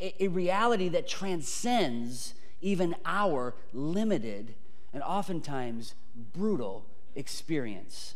a, 0.00 0.24
a 0.24 0.28
reality 0.28 0.88
that 0.88 1.08
transcends 1.08 2.34
even 2.60 2.94
our 3.04 3.54
limited 3.72 4.54
and 4.92 5.02
oftentimes 5.02 5.94
brutal 6.32 6.86
experience. 7.14 8.14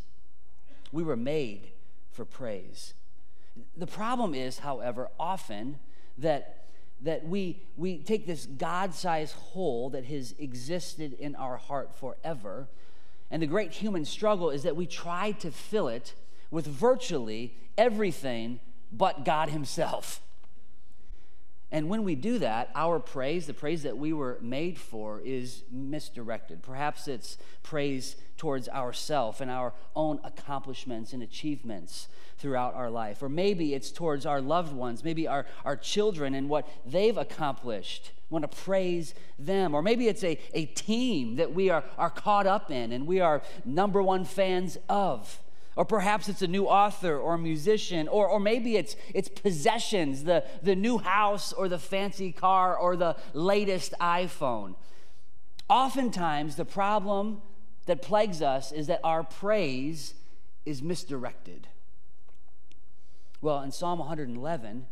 We 0.93 1.03
were 1.03 1.17
made 1.17 1.73
for 2.13 2.25
praise. 2.25 2.95
The 3.77 3.87
problem 3.87 4.35
is, 4.35 4.61
however, 4.61 5.09
often 5.19 5.79
that 6.19 6.64
that 7.05 7.27
we, 7.27 7.63
we 7.77 7.99
take 7.99 8.27
this 8.27 8.47
God 8.47 8.95
sized 8.95 9.35
hole 9.35 9.91
that 9.91 10.07
has 10.07 10.35
existed 10.39 11.13
in 11.13 11.37
our 11.37 11.57
heart 11.57 11.95
forever. 11.97 12.69
And 13.31 13.43
the 13.43 13.47
great 13.47 13.73
human 13.73 14.05
struggle 14.05 14.51
is 14.51 14.63
that 14.65 14.75
we 14.75 14.87
try 14.87 15.33
to 15.33 15.51
fill 15.51 15.89
it 15.89 16.15
with 16.51 16.67
virtually 16.67 17.55
everything 17.77 18.59
but 18.91 19.25
God 19.25 19.51
Himself. 19.51 20.21
And 21.71 21.89
when 21.89 22.05
we 22.05 22.15
do 22.15 22.39
that, 22.39 22.71
our 22.75 23.01
praise, 23.01 23.47
the 23.47 23.55
praise 23.55 23.83
that 23.83 23.99
we 23.99 24.13
were 24.13 24.39
made 24.41 24.79
for, 24.79 25.21
is 25.25 25.65
misdirected. 25.71 26.63
Perhaps 26.63 27.09
it's 27.09 27.37
praise 27.65 28.17
towards 28.37 28.69
ourself 28.69 29.41
and 29.41 29.51
our 29.51 29.75
own 29.97 30.21
accomplishments 30.23 31.13
and 31.13 31.23
achievements 31.23 32.09
throughout 32.45 32.75
our 32.75 32.91
life. 32.91 33.23
Or 33.23 33.31
maybe 33.31 33.73
it's 33.73 33.91
towards 33.91 34.27
our 34.27 34.39
loved 34.39 34.75
ones, 34.75 35.03
maybe 35.03 35.27
our, 35.27 35.47
our 35.65 35.77
children 35.77 36.35
and 36.35 36.47
what 36.47 36.69
they've 36.85 37.17
accomplished. 37.17 38.13
We 38.29 38.35
want 38.35 38.51
to 38.53 38.55
praise 38.65 39.15
them. 39.39 39.75
Or 39.75 39.81
maybe 39.81 40.09
it's 40.09 40.23
a, 40.23 40.39
a 40.53 40.67
team 40.67 41.37
that 41.37 41.55
we 41.55 41.71
are, 41.71 41.83
are 41.97 42.11
caught 42.11 42.47
up 42.47 42.71
in 42.71 42.93
and 42.93 43.07
we 43.07 43.21
are 43.21 43.41
number 43.65 44.03
one 44.03 44.27
fans 44.27 44.77
of. 44.91 45.41
Or 45.75 45.87
perhaps 45.87 46.29
it's 46.29 46.43
a 46.43 46.47
new 46.47 46.67
author 46.67 47.17
or 47.17 47.33
a 47.33 47.39
musician, 47.39 48.09
or, 48.09 48.29
or 48.29 48.39
maybe 48.39 48.77
it's, 48.77 48.95
it's 49.15 49.31
possessions, 49.31 50.25
the, 50.25 50.45
the 50.63 50.77
new 50.77 50.99
house 50.99 51.51
or 51.51 51.67
the 51.71 51.79
fancy 51.79 52.31
car 52.31 52.77
or 52.77 52.95
the 52.95 53.17
latest 53.33 53.95
iPhone. 54.03 54.75
Oftentimes, 55.71 56.57
the 56.57 56.67
problem 56.67 57.41
that 57.87 58.03
plagues 58.03 58.43
us 58.43 58.71
is 58.71 58.87
that 58.89 59.01
our 59.03 59.25
praise 59.25 60.13
is 60.67 60.83
misdirected. 60.83 61.69
Well, 63.45 63.61
in 63.61 63.73
Psalm 63.73 63.99
111, 63.99 64.87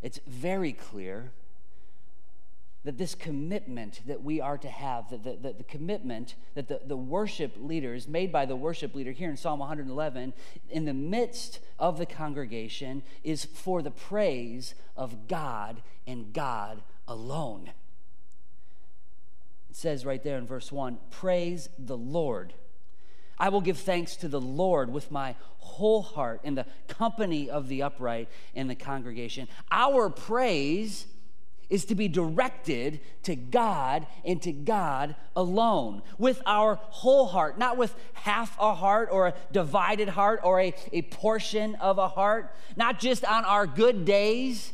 it's 0.00 0.20
very 0.28 0.72
clear 0.72 1.32
that 2.84 2.98
this 2.98 3.16
commitment 3.16 4.00
that 4.06 4.22
we 4.22 4.40
are 4.40 4.56
to 4.58 4.68
have, 4.68 5.10
that 5.10 5.24
the, 5.24 5.52
the, 5.52 5.64
commitment 5.64 6.36
that 6.54 6.68
the, 6.68 6.82
the 6.86 6.96
worship 6.96 7.54
leaders 7.58 8.06
made 8.06 8.30
by 8.30 8.46
the 8.46 8.54
worship 8.54 8.94
leader 8.94 9.10
here 9.10 9.28
in 9.28 9.36
Psalm 9.36 9.58
111, 9.58 10.34
in 10.70 10.84
the 10.84 10.94
midst 10.94 11.58
of 11.80 11.98
the 11.98 12.06
congregation, 12.06 13.02
is 13.24 13.44
for 13.44 13.82
the 13.82 13.90
praise 13.90 14.76
of 14.96 15.26
God 15.26 15.82
and 16.06 16.32
God 16.32 16.82
alone. 17.08 17.72
It 19.68 19.74
says 19.74 20.06
right 20.06 20.22
there 20.22 20.38
in 20.38 20.46
verse 20.46 20.70
1 20.70 20.98
Praise 21.10 21.68
the 21.76 21.98
Lord. 21.98 22.54
I 23.38 23.48
will 23.50 23.60
give 23.60 23.78
thanks 23.78 24.16
to 24.16 24.28
the 24.28 24.40
Lord 24.40 24.92
with 24.92 25.10
my 25.10 25.34
whole 25.58 26.02
heart 26.02 26.40
in 26.44 26.54
the 26.54 26.66
company 26.88 27.50
of 27.50 27.68
the 27.68 27.82
upright 27.82 28.28
in 28.54 28.68
the 28.68 28.74
congregation. 28.74 29.48
Our 29.70 30.08
praise 30.08 31.06
is 31.68 31.84
to 31.86 31.94
be 31.94 32.08
directed 32.08 33.00
to 33.24 33.34
God 33.34 34.06
and 34.24 34.40
to 34.42 34.52
God 34.52 35.16
alone 35.34 36.02
with 36.16 36.40
our 36.46 36.76
whole 36.76 37.26
heart, 37.26 37.58
not 37.58 37.76
with 37.76 37.94
half 38.14 38.56
a 38.60 38.74
heart 38.74 39.08
or 39.10 39.28
a 39.28 39.34
divided 39.52 40.08
heart 40.08 40.40
or 40.44 40.60
a, 40.60 40.72
a 40.92 41.02
portion 41.02 41.74
of 41.76 41.98
a 41.98 42.08
heart, 42.08 42.54
not 42.76 43.00
just 43.00 43.24
on 43.24 43.44
our 43.44 43.66
good 43.66 44.04
days 44.04 44.72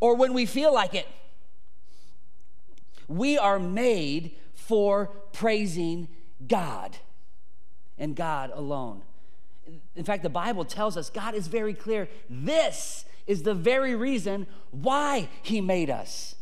or 0.00 0.14
when 0.14 0.34
we 0.34 0.44
feel 0.44 0.72
like 0.72 0.94
it. 0.94 1.08
We 3.08 3.38
are 3.38 3.58
made 3.58 4.36
for 4.54 5.06
praising 5.32 6.08
God 6.46 6.96
and 7.98 8.16
God 8.16 8.50
alone. 8.54 9.02
In 9.94 10.04
fact, 10.04 10.22
the 10.22 10.28
Bible 10.28 10.64
tells 10.64 10.96
us 10.96 11.10
God 11.10 11.34
is 11.34 11.46
very 11.46 11.74
clear. 11.74 12.08
This 12.28 13.04
is 13.26 13.42
the 13.42 13.54
very 13.54 13.94
reason 13.94 14.46
why 14.70 15.28
He 15.42 15.60
made 15.60 15.90
us. 15.90 16.34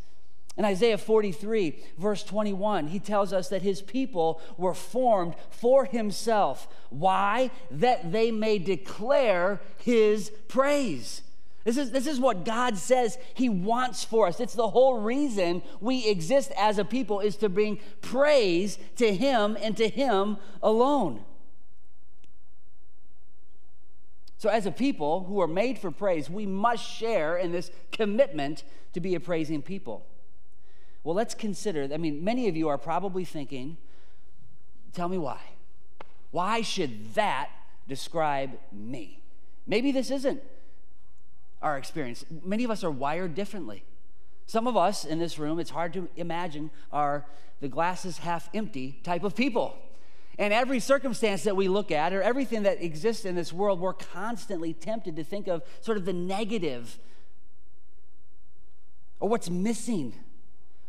In 0.57 0.65
Isaiah 0.65 0.99
43, 0.99 1.75
verse 1.97 2.23
21, 2.23 2.89
he 2.89 2.99
tells 2.99 3.33
us 3.33 3.49
that 3.49 3.63
his 3.63 3.81
people 3.81 4.43
were 4.59 4.75
formed 4.75 5.35
for 5.49 5.87
himself. 5.87 6.69
Why? 6.91 7.51
That 7.71 8.13
they 8.13 8.31
may 8.31 8.59
declare 8.59 9.61
his 9.79 10.31
praise. 10.49 11.23
This 11.65 11.77
is, 11.77 11.91
this 11.93 12.07
is 12.07 12.19
what 12.19 12.45
God 12.45 12.77
says 12.77 13.19
He 13.35 13.49
wants 13.49 14.03
for 14.03 14.27
us. 14.27 14.41
It's 14.41 14.55
the 14.55 14.71
whole 14.71 15.01
reason 15.01 15.63
we 15.81 16.09
exist 16.09 16.53
as 16.59 16.79
a 16.79 16.85
people 16.85 17.21
is 17.21 17.37
to 17.37 17.49
bring 17.49 17.79
praise 18.01 18.79
to 18.97 19.15
Him 19.15 19.59
and 19.61 19.77
to 19.77 19.89
Him 19.89 20.39
alone. 20.63 21.25
So, 24.41 24.49
as 24.49 24.65
a 24.65 24.71
people 24.71 25.25
who 25.25 25.39
are 25.43 25.47
made 25.47 25.79
for 25.79 25.91
praise, 25.91 26.31
we 26.31 26.47
must 26.47 26.83
share 26.83 27.37
in 27.37 27.53
this 27.53 27.71
commitment 27.93 28.65
to 28.95 29.01
be 29.01 29.15
a 29.15 29.21
praising 29.21 29.61
people. 29.61 30.07
Well, 31.05 31.15
let's 31.15 31.35
consider. 31.35 31.87
I 31.93 31.99
mean, 31.99 32.25
many 32.25 32.49
of 32.49 32.57
you 32.57 32.71
are 32.71 32.79
probably 32.79 33.27
thinking, 33.27 33.77
tell 34.95 35.11
me 35.11 35.19
why. 35.19 35.41
Why 36.31 36.63
should 36.63 37.13
that 37.17 37.51
describe 37.87 38.53
me? 38.73 39.21
Maybe 39.67 39.93
this 39.93 40.11
isn't 40.11 40.43
our 41.61 41.77
experience. 41.77 42.25
Many 42.43 42.65
of 42.65 42.71
us 42.71 42.83
are 42.83 42.91
wired 42.91 43.35
differently. 43.35 43.85
Some 44.47 44.67
of 44.67 44.75
us 44.75 45.05
in 45.05 45.19
this 45.19 45.39
room, 45.39 45.59
it's 45.59 45.69
hard 45.69 45.93
to 45.93 46.09
imagine, 46.17 46.71
are 46.91 47.27
the 47.61 47.69
glasses 47.69 48.17
half 48.17 48.49
empty 48.55 49.01
type 49.03 49.23
of 49.23 49.37
people. 49.37 49.77
And 50.41 50.55
every 50.55 50.81
circumstance 50.81 51.43
that 51.43 51.55
we 51.55 51.69
look 51.69 51.91
at, 51.91 52.15
or 52.15 52.23
everything 52.23 52.63
that 52.63 52.83
exists 52.83 53.27
in 53.27 53.35
this 53.35 53.53
world, 53.53 53.79
we're 53.79 53.93
constantly 53.93 54.73
tempted 54.73 55.15
to 55.17 55.23
think 55.23 55.49
of 55.49 55.63
sort 55.83 55.99
of 55.99 56.07
the 56.07 56.15
negative, 56.15 56.99
or 59.21 59.29
what's 59.29 59.51
missing, 59.51 60.15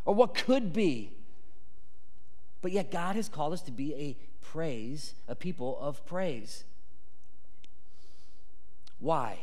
or 0.05 0.15
what 0.15 0.35
could 0.35 0.71
be. 0.71 1.11
But 2.61 2.71
yet, 2.71 2.91
God 2.91 3.17
has 3.17 3.27
called 3.27 3.51
us 3.51 3.61
to 3.63 3.71
be 3.71 3.93
a 3.93 4.15
praise, 4.39 5.15
a 5.27 5.35
people 5.35 5.77
of 5.81 6.05
praise. 6.05 6.63
Why? 8.99 9.37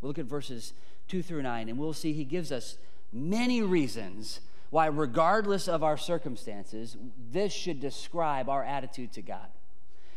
We'll 0.00 0.08
look 0.08 0.18
at 0.18 0.24
verses 0.24 0.72
2 1.06 1.22
through 1.22 1.42
9, 1.42 1.68
and 1.68 1.78
we'll 1.78 1.92
see 1.92 2.12
he 2.12 2.24
gives 2.24 2.50
us 2.50 2.78
many 3.12 3.62
reasons 3.62 4.40
why, 4.70 4.86
regardless 4.86 5.68
of 5.68 5.82
our 5.82 5.96
circumstances, 5.96 6.96
this 7.30 7.52
should 7.52 7.80
describe 7.80 8.48
our 8.48 8.64
attitude 8.64 9.12
to 9.12 9.22
God. 9.22 9.48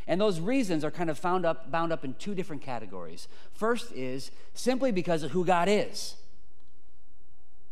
And 0.08 0.20
those 0.20 0.40
reasons 0.40 0.84
are 0.84 0.92
kind 0.92 1.10
of 1.10 1.20
found 1.20 1.46
up, 1.46 1.70
bound 1.70 1.94
up 1.94 2.04
in 2.04 2.16
two 2.16 2.34
different 2.34 2.64
categories. 2.64 3.28
First 3.54 3.92
is 3.92 4.32
simply 4.56 4.92
because 4.92 5.22
of 5.22 5.32
who 5.32 5.46
God 5.46 5.68
is, 5.70 6.16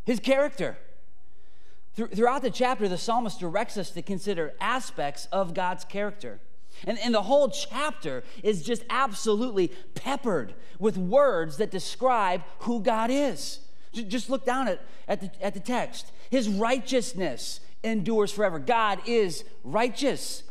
his 0.05 0.19
character. 0.19 0.77
Throughout 1.95 2.43
the 2.43 2.51
chapter, 2.51 2.87
the 2.87 2.97
psalmist 2.97 3.39
directs 3.39 3.75
us 3.75 3.89
to 3.89 4.03
consider 4.03 4.53
aspects 4.61 5.27
of 5.31 5.55
God's 5.55 5.83
character. 5.83 6.39
And, 6.85 6.99
and 6.99 7.11
the 7.11 7.23
whole 7.23 7.49
chapter 7.49 8.23
is 8.43 8.61
just 8.61 8.83
absolutely 8.91 9.71
peppered 9.95 10.53
with 10.77 10.95
words 10.95 11.57
that 11.57 11.71
describe 11.71 12.43
who 12.59 12.81
God 12.81 13.09
is. 13.09 13.61
Just 13.93 14.29
look 14.29 14.45
down 14.45 14.67
at, 14.67 14.81
at, 15.07 15.21
the, 15.21 15.31
at 15.41 15.53
the 15.53 15.59
text. 15.59 16.11
His 16.29 16.49
righteousness 16.49 17.59
endures 17.83 18.31
forever. 18.31 18.59
God 18.59 18.99
is 19.05 19.43
righteous. 19.63 20.43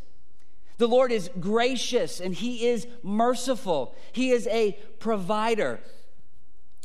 The 0.79 0.89
Lord 0.89 1.13
is 1.13 1.31
gracious 1.41 2.21
and 2.21 2.35
He 2.35 2.67
is 2.67 2.87
merciful. 3.03 3.95
He 4.13 4.31
is 4.31 4.47
a 4.49 4.73
provider. 4.99 5.81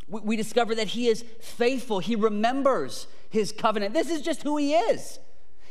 We, 0.07 0.21
we 0.21 0.35
discover 0.35 0.75
that 0.75 0.89
He 0.89 1.07
is 1.07 1.23
faithful. 1.39 1.99
He 1.99 2.15
remembers 2.15 3.07
His 3.29 3.51
covenant. 3.51 3.93
This 3.93 4.09
is 4.09 4.21
just 4.21 4.43
who 4.43 4.57
He 4.57 4.73
is. 4.73 5.19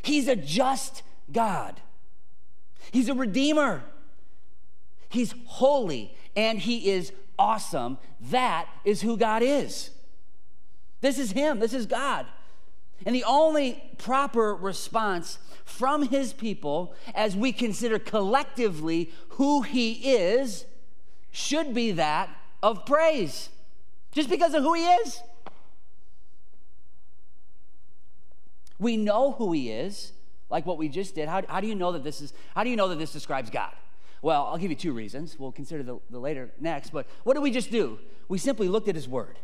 He's 0.02 0.28
a 0.28 0.36
just 0.36 1.02
God. 1.30 1.80
He's 2.90 3.08
a 3.08 3.14
redeemer. 3.14 3.84
He's 5.08 5.34
holy 5.46 6.16
and 6.36 6.58
he 6.58 6.90
is 6.90 7.12
awesome. 7.38 7.98
That 8.20 8.68
is 8.84 9.02
who 9.02 9.16
God 9.16 9.42
is. 9.42 9.90
This 11.00 11.18
is 11.18 11.32
him. 11.32 11.58
This 11.58 11.72
is 11.72 11.86
God. 11.86 12.26
And 13.06 13.14
the 13.14 13.24
only 13.24 13.82
proper 13.98 14.54
response 14.54 15.38
from 15.64 16.08
his 16.08 16.32
people 16.32 16.94
as 17.14 17.36
we 17.36 17.52
consider 17.52 17.98
collectively 17.98 19.10
who 19.30 19.62
he 19.62 19.92
is 20.14 20.66
should 21.30 21.72
be 21.72 21.92
that 21.92 22.28
of 22.62 22.84
praise. 22.84 23.48
Just 24.12 24.28
because 24.28 24.52
of 24.54 24.62
who 24.62 24.74
he 24.74 24.84
is. 24.84 25.20
We 28.78 28.96
know 28.96 29.32
who 29.32 29.52
he 29.52 29.70
is 29.70 30.12
like 30.50 30.66
what 30.66 30.76
we 30.76 30.88
just 30.88 31.14
did, 31.14 31.28
how, 31.28 31.42
how 31.48 31.60
do 31.60 31.66
you 31.66 31.74
know 31.74 31.92
that 31.92 32.04
this 32.04 32.20
is, 32.20 32.34
how 32.54 32.64
do 32.64 32.70
you 32.70 32.76
know 32.76 32.88
that 32.88 32.98
this 32.98 33.12
describes 33.12 33.48
God? 33.48 33.72
Well, 34.20 34.46
I'll 34.46 34.58
give 34.58 34.70
you 34.70 34.76
two 34.76 34.92
reasons. 34.92 35.38
We'll 35.38 35.52
consider 35.52 35.82
the, 35.82 35.98
the 36.10 36.18
later 36.18 36.50
next. 36.60 36.90
But 36.90 37.06
what 37.22 37.34
did 37.34 37.40
we 37.40 37.50
just 37.50 37.70
do? 37.70 37.98
We 38.28 38.36
simply 38.36 38.68
looked 38.68 38.88
at 38.88 38.94
his 38.94 39.08
word. 39.08 39.38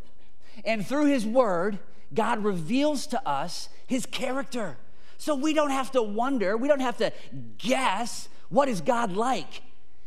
And 0.65 0.87
through 0.87 1.07
his 1.07 1.27
word, 1.27 1.79
God 2.15 2.43
reveals 2.45 3.07
to 3.09 3.29
us 3.29 3.69
his 3.87 4.07
character. 4.07 4.77
So 5.19 5.35
we 5.35 5.55
don't 5.55 5.71
have 5.71 5.91
to 5.93 6.03
wonder, 6.03 6.57
we 6.57 6.69
don't 6.69 6.81
have 6.81 6.99
to 6.99 7.13
guess 7.59 8.29
what 8.49 8.69
is 8.69 8.81
God 8.81 9.13
like. 9.13 9.63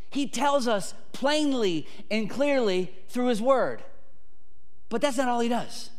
He 0.10 0.28
tells 0.28 0.68
us 0.68 0.94
plainly 1.14 1.88
and 2.10 2.30
clearly 2.30 2.94
through 3.10 3.28
his 3.28 3.42
word. 3.42 3.84
But 4.90 5.02
that's 5.02 5.18
not 5.18 5.28
all 5.28 5.40
he 5.40 5.50
does. 5.50 5.92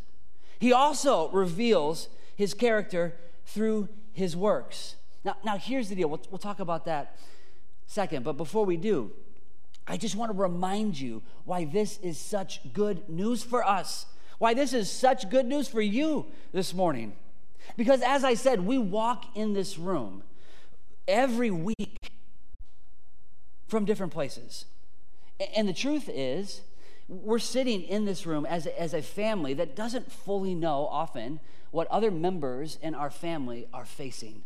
He 0.58 0.72
also 0.72 1.30
reveals 1.30 2.08
his 2.36 2.54
character 2.54 3.14
through 3.46 3.88
his 4.12 4.36
works. 4.36 4.96
Now, 5.24 5.36
now 5.44 5.56
here's 5.56 5.88
the 5.88 5.94
deal. 5.94 6.08
We'll, 6.08 6.22
we'll 6.30 6.38
talk 6.38 6.60
about 6.60 6.84
that 6.86 7.16
second. 7.86 8.24
But 8.24 8.36
before 8.36 8.64
we 8.64 8.76
do, 8.76 9.12
I 9.86 9.96
just 9.96 10.16
want 10.16 10.32
to 10.32 10.38
remind 10.38 10.98
you 10.98 11.22
why 11.44 11.64
this 11.64 11.98
is 11.98 12.18
such 12.18 12.72
good 12.72 13.08
news 13.08 13.42
for 13.42 13.66
us, 13.66 14.06
why 14.40 14.54
this 14.54 14.72
is 14.72 14.90
such 14.90 15.28
good 15.28 15.44
news 15.44 15.68
for 15.68 15.82
you 15.82 16.24
this 16.50 16.72
morning. 16.72 17.12
Because 17.76 18.00
as 18.00 18.24
I 18.24 18.32
said, 18.32 18.62
we 18.62 18.78
walk 18.78 19.26
in 19.36 19.52
this 19.52 19.76
room 19.76 20.22
every 21.06 21.50
week 21.50 22.10
from 23.68 23.84
different 23.84 24.14
places. 24.14 24.64
And 25.54 25.68
the 25.68 25.74
truth 25.74 26.08
is, 26.08 26.62
we're 27.06 27.38
sitting 27.38 27.82
in 27.82 28.06
this 28.06 28.24
room 28.24 28.46
as 28.46 28.64
a, 28.64 28.80
as 28.80 28.94
a 28.94 29.02
family 29.02 29.52
that 29.52 29.76
doesn't 29.76 30.10
fully 30.10 30.54
know 30.54 30.88
often 30.90 31.38
what 31.70 31.86
other 31.88 32.10
members 32.10 32.78
in 32.80 32.94
our 32.94 33.10
family 33.10 33.68
are 33.74 33.84
facing. 33.84 34.42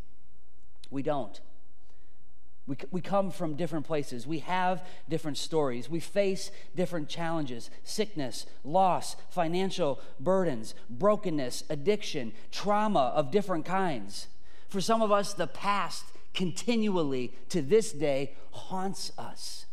We 0.90 1.04
don't. 1.04 1.40
We, 2.66 2.76
we 2.90 3.00
come 3.00 3.30
from 3.30 3.56
different 3.56 3.86
places. 3.86 4.26
We 4.26 4.38
have 4.40 4.86
different 5.08 5.36
stories. 5.36 5.90
We 5.90 6.00
face 6.00 6.50
different 6.74 7.08
challenges 7.08 7.70
sickness, 7.82 8.46
loss, 8.64 9.16
financial 9.30 10.00
burdens, 10.18 10.74
brokenness, 10.88 11.64
addiction, 11.68 12.32
trauma 12.50 13.12
of 13.14 13.30
different 13.30 13.64
kinds. 13.64 14.28
For 14.68 14.80
some 14.80 15.02
of 15.02 15.12
us, 15.12 15.34
the 15.34 15.46
past 15.46 16.04
continually 16.32 17.34
to 17.50 17.62
this 17.62 17.92
day 17.92 18.34
haunts 18.50 19.12
us 19.18 19.66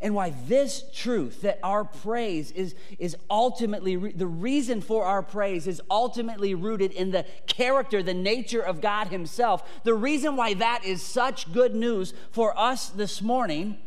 and 0.00 0.14
why 0.14 0.34
this 0.46 0.84
truth 0.92 1.42
that 1.42 1.58
our 1.62 1.84
praise 1.84 2.50
is, 2.50 2.74
is 2.98 3.16
ultimately 3.30 3.96
re- 3.96 4.12
the 4.12 4.26
reason 4.26 4.80
for 4.80 5.04
our 5.04 5.22
praise 5.22 5.66
is 5.66 5.80
ultimately 5.90 6.54
rooted 6.54 6.92
in 6.92 7.10
the 7.10 7.24
character 7.46 8.02
the 8.02 8.14
nature 8.14 8.60
of 8.60 8.80
god 8.80 9.08
himself. 9.08 9.62
The 9.84 9.94
reason 9.94 10.36
why 10.36 10.54
that 10.54 10.84
is 10.84 11.02
such 11.02 11.52
good 11.52 11.74
news 11.74 12.14
for 12.30 12.58
us 12.58 12.88
this 12.88 13.22
morning 13.22 13.78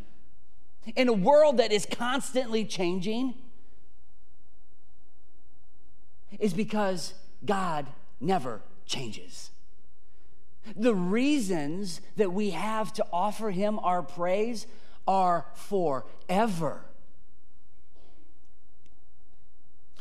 in 0.95 1.07
a 1.07 1.13
world 1.13 1.57
that 1.57 1.71
is 1.71 1.85
constantly 1.85 2.65
changing 2.65 3.35
is 6.39 6.53
because 6.53 7.13
god 7.45 7.87
never 8.19 8.61
changes. 8.85 9.51
The 10.75 10.93
reasons 10.93 12.01
that 12.17 12.31
we 12.31 12.51
have 12.51 12.93
to 12.93 13.05
offer 13.11 13.49
him 13.49 13.79
our 13.79 14.03
praise 14.03 14.67
are 15.09 15.47
forever. 15.55 16.83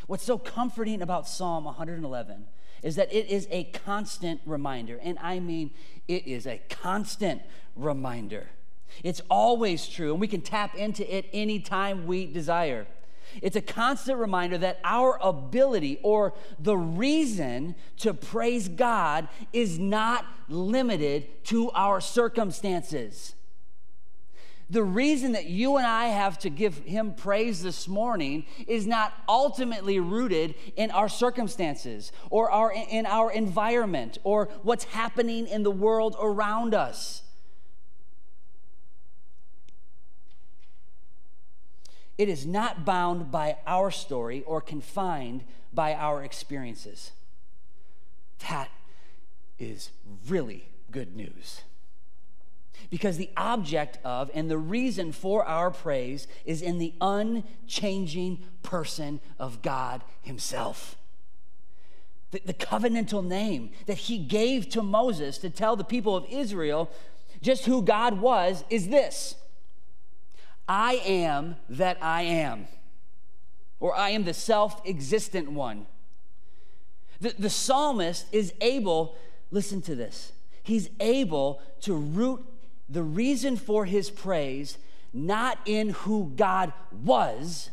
What's 0.06 0.22
so 0.22 0.36
comforting 0.36 1.00
about 1.00 1.26
Psalm 1.26 1.64
111 1.64 2.44
is 2.82 2.96
that 2.96 3.10
it 3.10 3.26
is 3.30 3.48
a 3.50 3.64
constant 3.64 4.42
reminder, 4.44 5.00
and 5.02 5.18
I 5.18 5.40
mean 5.40 5.70
it 6.08 6.26
is 6.26 6.46
a 6.46 6.60
constant 6.68 7.40
reminder. 7.74 8.48
It's 9.02 9.22
always 9.30 9.88
true, 9.88 10.12
and 10.12 10.20
we 10.20 10.28
can 10.28 10.42
tap 10.42 10.74
into 10.74 11.16
it 11.16 11.30
anytime 11.32 12.06
we 12.06 12.26
desire. 12.26 12.86
It's 13.40 13.56
a 13.56 13.62
constant 13.62 14.18
reminder 14.18 14.58
that 14.58 14.78
our 14.84 15.18
ability 15.22 16.00
or 16.02 16.34
the 16.58 16.76
reason 16.76 17.76
to 17.98 18.12
praise 18.12 18.68
God 18.68 19.28
is 19.54 19.78
not 19.78 20.26
limited 20.50 21.44
to 21.46 21.70
our 21.70 22.02
circumstances. 22.02 23.34
The 24.70 24.84
reason 24.84 25.32
that 25.32 25.46
you 25.46 25.78
and 25.78 25.86
I 25.86 26.08
have 26.08 26.38
to 26.40 26.50
give 26.50 26.78
Him 26.78 27.14
praise 27.14 27.62
this 27.62 27.88
morning 27.88 28.44
is 28.66 28.86
not 28.86 29.14
ultimately 29.26 29.98
rooted 29.98 30.54
in 30.76 30.90
our 30.90 31.08
circumstances 31.08 32.12
or 32.28 32.50
our, 32.50 32.72
in 32.72 33.06
our 33.06 33.32
environment 33.32 34.18
or 34.24 34.50
what's 34.62 34.84
happening 34.84 35.46
in 35.46 35.62
the 35.62 35.70
world 35.70 36.16
around 36.20 36.74
us. 36.74 37.22
It 42.18 42.28
is 42.28 42.44
not 42.44 42.84
bound 42.84 43.30
by 43.30 43.56
our 43.66 43.90
story 43.90 44.42
or 44.44 44.60
confined 44.60 45.44
by 45.72 45.94
our 45.94 46.22
experiences. 46.24 47.12
That 48.50 48.68
is 49.58 49.90
really 50.28 50.68
good 50.90 51.16
news. 51.16 51.62
Because 52.90 53.16
the 53.16 53.30
object 53.36 53.98
of 54.04 54.30
and 54.34 54.50
the 54.50 54.58
reason 54.58 55.12
for 55.12 55.44
our 55.44 55.70
praise 55.70 56.26
is 56.44 56.62
in 56.62 56.78
the 56.78 56.94
unchanging 57.00 58.44
person 58.62 59.20
of 59.38 59.62
God 59.62 60.02
Himself. 60.22 60.96
The, 62.30 62.42
the, 62.44 62.54
covenantal 62.54 63.24
name 63.24 63.70
that 63.86 63.98
He 63.98 64.18
gave 64.18 64.68
to 64.70 64.82
Moses 64.82 65.38
to 65.38 65.50
tell 65.50 65.76
the 65.76 65.84
people 65.84 66.14
of 66.14 66.26
Israel 66.28 66.90
just 67.40 67.64
who 67.64 67.82
God 67.82 68.20
was 68.20 68.64
is 68.68 68.88
this 68.88 69.34
I 70.68 71.00
am 71.06 71.56
that 71.70 71.98
I 72.02 72.22
am, 72.22 72.68
or 73.80 73.96
I 73.96 74.10
am 74.10 74.24
the 74.24 74.34
self 74.34 74.86
existent 74.86 75.50
one. 75.50 75.86
The, 77.20 77.34
the 77.38 77.50
psalmist 77.50 78.26
is 78.30 78.52
able, 78.60 79.16
listen 79.50 79.82
to 79.82 79.94
this, 79.94 80.32
he's 80.62 80.90
able 81.00 81.62
to 81.80 81.94
root 81.94 82.44
the 82.88 83.02
reason 83.02 83.56
for 83.56 83.84
his 83.84 84.10
praise 84.10 84.78
not 85.12 85.58
in 85.64 85.90
who 85.90 86.32
God 86.36 86.72
was, 86.92 87.70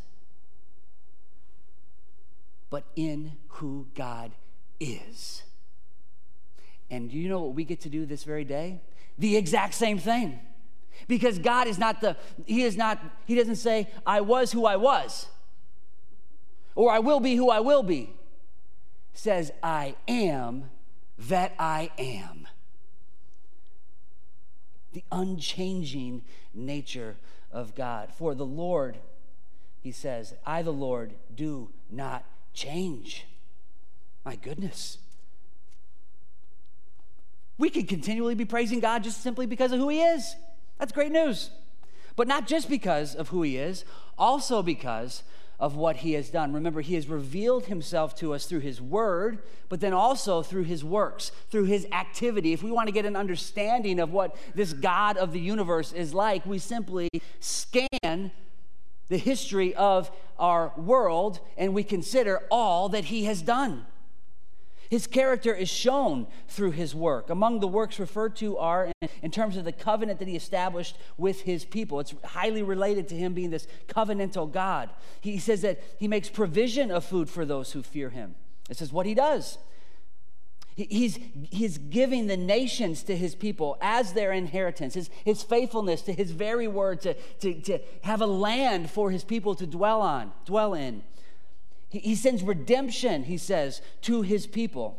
but 2.70 2.84
in 2.96 3.34
who 3.48 3.88
God 3.94 4.32
is. 4.80 5.44
And 6.90 7.10
do 7.10 7.18
you 7.18 7.30
know 7.30 7.42
what 7.42 7.54
we 7.54 7.64
get 7.64 7.82
to 7.82 7.90
do 7.90 8.06
this 8.06 8.24
very 8.24 8.44
day? 8.44 8.82
The 9.18 9.38
exact 9.38 9.74
same 9.74 9.98
thing. 9.98 10.40
Because 11.08 11.40
God 11.40 11.68
is 11.68 11.78
not 11.78 12.02
the, 12.02 12.16
He 12.46 12.64
is 12.64 12.78
not, 12.78 13.00
He 13.26 13.36
doesn't 13.36 13.58
say, 13.58 13.90
I 14.06 14.22
was 14.22 14.52
who 14.52 14.66
I 14.66 14.78
was, 14.78 15.28
or 16.74 16.92
I 16.92 17.00
will 17.00 17.20
be 17.20 17.36
who 17.36 17.50
I 17.50 17.60
will 17.60 17.84
be. 17.84 18.12
Says, 19.14 19.52
I 19.64 19.96
am 20.08 20.70
that 21.18 21.54
I 21.60 21.92
am. 21.98 22.48
The 24.96 25.04
unchanging 25.12 26.22
nature 26.54 27.18
of 27.52 27.76
God. 27.76 28.14
For 28.14 28.34
the 28.34 28.46
Lord, 28.46 28.98
He 29.84 29.92
says, 29.92 30.34
I, 30.46 30.62
the 30.62 30.72
Lord, 30.72 31.14
do 31.36 31.70
not 31.92 32.24
change. 32.54 33.26
My 34.24 34.38
goodness. 34.38 34.98
We 37.58 37.70
could 37.70 37.88
continually 37.90 38.36
be 38.36 38.46
praising 38.46 38.80
God 38.80 39.04
just 39.04 39.22
simply 39.22 39.46
because 39.46 39.74
of 39.74 39.80
who 39.80 39.90
He 39.90 40.02
is. 40.02 40.36
That's 40.80 40.94
great 40.94 41.12
news. 41.12 41.52
But 42.16 42.30
not 42.30 42.48
just 42.48 42.70
because 42.70 43.14
of 43.14 43.30
who 43.30 43.42
he 43.42 43.58
is, 43.58 43.84
also 44.18 44.64
because 44.64 45.24
of 45.60 45.76
what 45.76 45.98
he 45.98 46.14
has 46.14 46.30
done. 46.30 46.54
Remember, 46.54 46.82
he 46.82 46.96
has 46.96 47.08
revealed 47.08 47.66
himself 47.66 48.16
to 48.16 48.34
us 48.34 48.46
through 48.46 48.60
his 48.60 48.82
word, 48.82 49.40
but 49.70 49.80
then 49.80 49.94
also 49.94 50.42
through 50.42 50.64
his 50.64 50.84
works, 50.84 51.32
through 51.50 51.66
his 51.66 51.88
activity. 51.92 52.54
If 52.54 52.62
we 52.64 52.72
want 52.72 52.88
to 52.88 52.94
get 52.94 53.06
an 53.06 53.16
understanding 53.16 54.00
of 54.00 54.12
what 54.12 54.36
this 54.54 54.74
God 54.74 55.18
of 55.18 55.32
the 55.32 55.40
universe 55.40 55.94
is 55.94 56.14
like, 56.14 56.46
we 56.46 56.60
simply 56.60 57.10
scan 57.40 58.32
the 59.08 59.18
history 59.18 59.74
of 59.76 60.12
our 60.38 60.74
world 60.76 61.40
and 61.58 61.74
we 61.74 61.84
consider 61.84 62.42
all 62.50 62.90
that 62.90 63.06
he 63.06 63.26
has 63.26 63.42
done. 63.42 63.86
His 64.90 65.08
character 65.08 65.54
is 65.54 65.70
shown 65.70 66.28
through 66.48 66.72
his 66.72 66.94
work. 66.94 67.30
Among 67.30 67.60
the 67.60 67.68
works 67.68 68.00
referred 68.00 68.36
to 68.38 68.58
are 68.58 68.92
in 69.22 69.32
terms 69.32 69.58
of 69.58 69.66
the 69.66 69.72
covenant 69.72 70.20
that 70.20 70.28
he 70.28 70.36
established 70.36 70.98
with 71.18 71.42
his 71.42 71.66
people. 71.66 72.00
It's 72.00 72.14
highly 72.24 72.64
related 72.64 73.08
to 73.10 73.16
him 73.16 73.34
being 73.34 73.50
this 73.50 73.68
covenantal 73.88 74.52
God. 74.52 74.90
He 75.22 75.40
says 75.40 75.62
that 75.62 75.82
he 76.00 76.08
makes 76.08 76.30
provision 76.30 76.92
of 76.92 77.04
food 77.06 77.30
for 77.30 77.46
those 77.46 77.72
who 77.72 77.82
fear 77.82 78.10
him. 78.10 78.36
This 78.68 78.82
is 78.82 78.92
what 78.92 79.06
he 79.06 79.14
does. 79.14 79.58
He's, 80.76 81.18
he's 81.52 81.78
giving 81.78 82.28
the 82.28 82.36
nations 82.36 83.04
to 83.04 83.16
his 83.16 83.34
people 83.34 83.78
as 83.80 84.12
their 84.12 84.34
inheritance, 84.34 84.94
his, 84.94 85.10
his 85.24 85.42
faithfulness 85.42 86.02
to 86.02 86.12
his 86.12 86.32
very 86.32 86.68
word, 86.68 87.00
to, 87.02 87.14
to, 87.14 87.62
to 87.62 87.80
have 88.04 88.22
a 88.22 88.26
land 88.26 88.90
for 88.90 89.10
his 89.10 89.24
people 89.24 89.56
to 89.56 89.66
dwell 89.66 90.02
on, 90.02 90.34
dwell 90.46 90.74
in. 90.74 91.02
He 92.00 92.16
sends 92.16 92.44
redemption, 92.44 93.24
he 93.24 93.38
says, 93.38 93.82
to 94.02 94.22
his 94.22 94.48
people. 94.48 94.98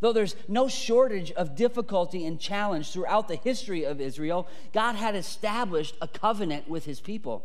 Though 0.00 0.12
there's 0.12 0.36
no 0.48 0.68
shortage 0.68 1.32
of 1.32 1.56
difficulty 1.56 2.26
and 2.26 2.38
challenge 2.38 2.92
throughout 2.92 3.28
the 3.28 3.36
history 3.36 3.84
of 3.84 4.00
Israel, 4.00 4.46
God 4.72 4.94
had 4.94 5.14
established 5.14 5.96
a 6.00 6.08
covenant 6.08 6.68
with 6.68 6.84
his 6.84 7.00
people. 7.00 7.44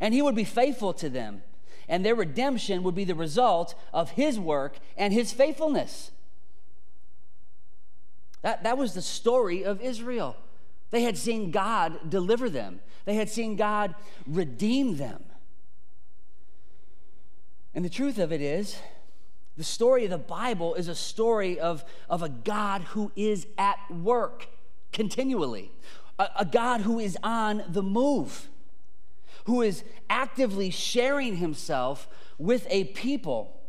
And 0.00 0.12
he 0.12 0.22
would 0.22 0.34
be 0.34 0.44
faithful 0.44 0.92
to 0.94 1.08
them. 1.08 1.42
And 1.88 2.04
their 2.04 2.14
redemption 2.14 2.82
would 2.82 2.94
be 2.94 3.04
the 3.04 3.14
result 3.14 3.74
of 3.92 4.10
his 4.10 4.38
work 4.38 4.78
and 4.96 5.12
his 5.12 5.32
faithfulness. 5.32 6.10
That, 8.42 8.62
that 8.62 8.76
was 8.76 8.94
the 8.94 9.02
story 9.02 9.64
of 9.64 9.80
Israel. 9.80 10.36
They 10.90 11.02
had 11.02 11.16
seen 11.16 11.50
God 11.50 12.10
deliver 12.10 12.48
them, 12.48 12.80
they 13.04 13.14
had 13.14 13.30
seen 13.30 13.56
God 13.56 13.94
redeem 14.26 14.96
them. 14.96 15.24
And 17.74 17.84
the 17.84 17.90
truth 17.90 18.18
of 18.18 18.32
it 18.32 18.40
is, 18.40 18.78
the 19.56 19.64
story 19.64 20.04
of 20.04 20.10
the 20.10 20.18
Bible 20.18 20.74
is 20.74 20.88
a 20.88 20.94
story 20.94 21.58
of, 21.58 21.84
of 22.08 22.22
a 22.22 22.28
God 22.28 22.82
who 22.82 23.12
is 23.16 23.46
at 23.58 23.78
work 23.90 24.48
continually, 24.92 25.70
a, 26.18 26.28
a 26.40 26.44
God 26.44 26.82
who 26.82 26.98
is 26.98 27.16
on 27.22 27.62
the 27.68 27.82
move, 27.82 28.48
who 29.44 29.62
is 29.62 29.84
actively 30.08 30.70
sharing 30.70 31.36
himself 31.36 32.08
with 32.38 32.66
a 32.70 32.84
people, 32.84 33.60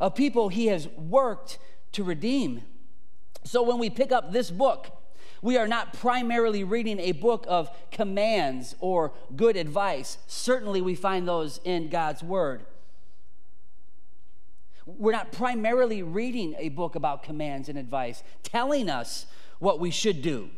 a 0.00 0.10
people 0.10 0.48
he 0.48 0.66
has 0.66 0.88
worked 0.88 1.58
to 1.92 2.04
redeem. 2.04 2.62
So 3.44 3.62
when 3.62 3.78
we 3.78 3.90
pick 3.90 4.12
up 4.12 4.32
this 4.32 4.50
book, 4.50 4.96
we 5.42 5.56
are 5.56 5.68
not 5.68 5.94
primarily 5.94 6.64
reading 6.64 6.98
a 6.98 7.12
book 7.12 7.46
of 7.48 7.70
commands 7.90 8.76
or 8.80 9.12
good 9.34 9.56
advice. 9.56 10.18
Certainly, 10.26 10.82
we 10.82 10.94
find 10.94 11.26
those 11.26 11.60
in 11.64 11.88
God's 11.88 12.22
Word. 12.22 12.64
We're 14.98 15.12
not 15.12 15.32
primarily 15.32 16.02
reading 16.02 16.54
a 16.58 16.68
book 16.70 16.94
about 16.94 17.22
commands 17.22 17.68
and 17.68 17.78
advice, 17.78 18.22
telling 18.42 18.88
us 18.88 19.26
what 19.58 19.78
we 19.78 19.90
should 19.90 20.22
do. 20.22 20.50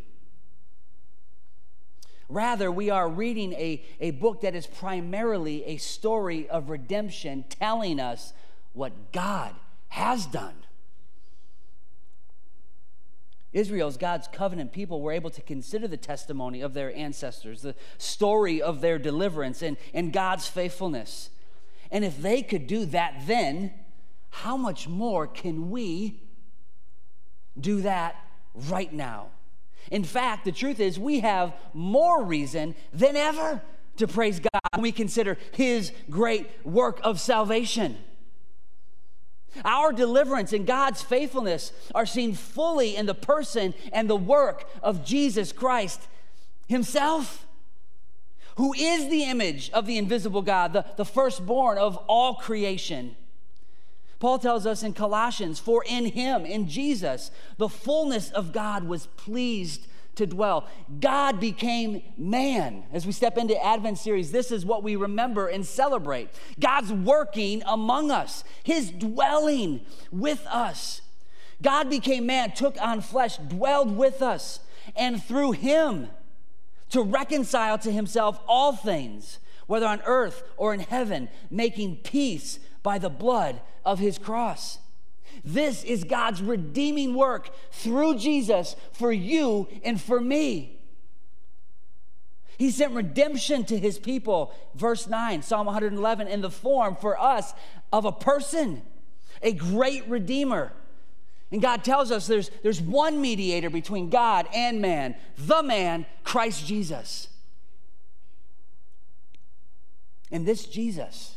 Rather, 2.29 2.73
we 2.73 2.89
are 2.89 3.09
reading 3.09 3.53
a, 3.55 3.85
a 4.01 4.13
book 4.13 4.41
that 4.41 4.55
is 4.55 4.67
primarily 4.67 5.65
a 5.67 5.77
story 5.77 6.49
of 6.49 6.71
redemption, 6.71 7.45
telling 7.49 8.01
us 8.01 8.33
what 8.73 9.13
God 9.13 9.55
has 9.89 10.25
done. 10.25 10.55
Israel's 13.53 13.99
God's 13.99 14.29
covenant 14.29 14.73
people 14.73 15.03
were 15.03 15.13
able 15.13 15.29
to 15.29 15.43
consider 15.43 15.87
the 15.87 15.99
testimony 15.99 16.63
of 16.63 16.73
their 16.73 16.95
ancestors, 16.97 17.61
the 17.61 17.75
story 17.99 18.63
of 18.63 18.81
their 18.81 18.99
deliverance, 18.99 19.61
and, 19.61 19.77
and 19.93 20.11
God's 20.11 20.49
faithfulness. 20.49 21.29
And 21.91 22.03
if 22.03 22.17
they 22.23 22.43
could 22.43 22.67
do 22.67 22.87
that 22.87 23.27
then, 23.27 23.75
how 24.33 24.57
much 24.57 24.89
more 24.89 25.27
can 25.27 25.71
we 25.71 26.19
do 27.61 27.83
that 27.83 28.17
right 28.55 28.93
now? 28.93 29.27
In 29.91 30.05
fact, 30.05 30.47
the 30.47 30.53
truth 30.53 30.81
is, 30.81 30.99
we 30.99 31.21
have 31.21 31.53
more 31.75 32.25
reason 32.25 32.75
than 32.95 33.15
ever 33.15 33.61
to 33.99 34.09
praise 34.09 34.41
God 34.41 34.61
when 34.73 34.83
we 34.83 34.91
consider 34.91 35.37
His 35.53 35.93
great 36.09 36.49
work 36.65 36.99
of 37.05 37.21
salvation. 37.21 37.99
Our 39.67 39.93
deliverance 39.93 40.55
and 40.55 40.67
God's 40.67 41.03
faithfulness 41.03 41.71
are 41.95 42.07
seen 42.07 42.33
fully 42.33 42.97
in 42.97 43.05
the 43.05 43.15
person 43.15 43.75
and 43.93 44.09
the 44.09 44.17
work 44.17 44.67
of 44.83 45.05
Jesus 45.05 45.53
Christ 45.53 46.01
Himself, 46.69 47.47
who 48.57 48.73
is 48.73 49.11
the 49.11 49.25
image 49.25 49.71
of 49.73 49.85
the 49.85 49.99
invisible 49.99 50.41
God, 50.41 50.73
the, 50.73 50.87
the 50.97 51.05
firstborn 51.05 51.77
of 51.77 51.99
all 52.09 52.37
creation. 52.37 53.15
Paul 54.23 54.39
tells 54.39 54.67
us 54.67 54.85
in 54.85 54.93
Colossians, 54.93 55.59
for 55.59 55.83
in 55.85 56.05
him, 56.05 56.47
in 56.47 56.69
Jesus, 56.69 57.33
the 57.57 57.69
fullness 57.69 58.31
of 58.31 58.53
God 58.53 58.85
was 58.85 59.07
pleased 59.17 59.89
to 60.15 60.29
dwell. 60.29 60.69
God 61.01 61.41
became 61.41 62.05
man. 62.17 62.85
As 62.93 63.05
we 63.05 63.11
step 63.11 63.37
into 63.37 63.61
Advent 63.61 63.99
series, 63.99 64.31
this 64.31 64.53
is 64.53 64.65
what 64.65 64.85
we 64.85 64.95
remember 64.95 65.49
and 65.49 65.67
celebrate. 65.67 66.29
God's 66.61 66.93
working 66.93 67.65
among 67.67 68.13
us, 68.13 68.45
his 68.63 68.93
dwelling 68.93 69.81
with 70.13 70.47
us. 70.47 71.01
God 71.61 71.91
became 71.91 72.25
man, 72.25 72.53
took 72.53 72.81
on 72.81 73.01
flesh, 73.01 73.39
dwelled 73.39 73.97
with 73.97 74.23
us, 74.23 74.61
and 74.95 75.21
through 75.21 75.51
him 75.51 76.07
to 76.91 77.03
reconcile 77.03 77.77
to 77.79 77.91
himself 77.91 78.39
all 78.47 78.73
things, 78.73 79.41
whether 79.67 79.87
on 79.87 80.01
earth 80.07 80.45
or 80.57 80.73
in 80.73 80.79
heaven, 80.79 81.29
making 81.51 81.97
peace 81.97 82.61
by 82.83 82.99
the 82.99 83.11
blood 83.11 83.61
of 83.85 83.99
his 83.99 84.19
cross. 84.19 84.79
This 85.45 85.83
is 85.85 86.05
God's 86.05 86.43
redeeming 86.43 87.15
work 87.15 87.51
through 87.71 88.19
Jesus 88.19 88.77
for 88.93 89.13
you 89.13 89.69
and 89.85 90.01
for 90.01 90.21
me. 90.21 90.79
He 92.59 92.71
sent 92.71 92.93
redemption 92.93 93.65
to 93.65 93.79
his 93.79 93.99
people, 93.99 94.55
verse 94.75 95.09
9, 95.09 95.43
Psalm 95.43 95.67
111, 95.67 96.29
in 96.29 96.43
the 96.43 96.51
form 96.51 96.97
for 96.97 97.19
us 97.21 97.55
of 97.93 98.05
a 98.05 98.13
person, 98.13 98.83
a 99.43 99.53
great 99.53 100.07
redeemer. 100.07 100.73
And 101.51 101.61
God 101.61 101.83
tells 101.83 102.11
us 102.11 102.27
there's, 102.27 102.51
there's 102.63 102.81
one 102.81 103.21
mediator 103.21 103.69
between 103.69 104.11
God 104.11 104.47
and 104.55 104.81
man, 104.81 105.17
the 105.37 105.63
man, 105.63 106.07
Christ 106.25 106.67
Jesus. 106.67 107.29
And 110.31 110.47
this 110.47 110.65
Jesus 110.67 111.37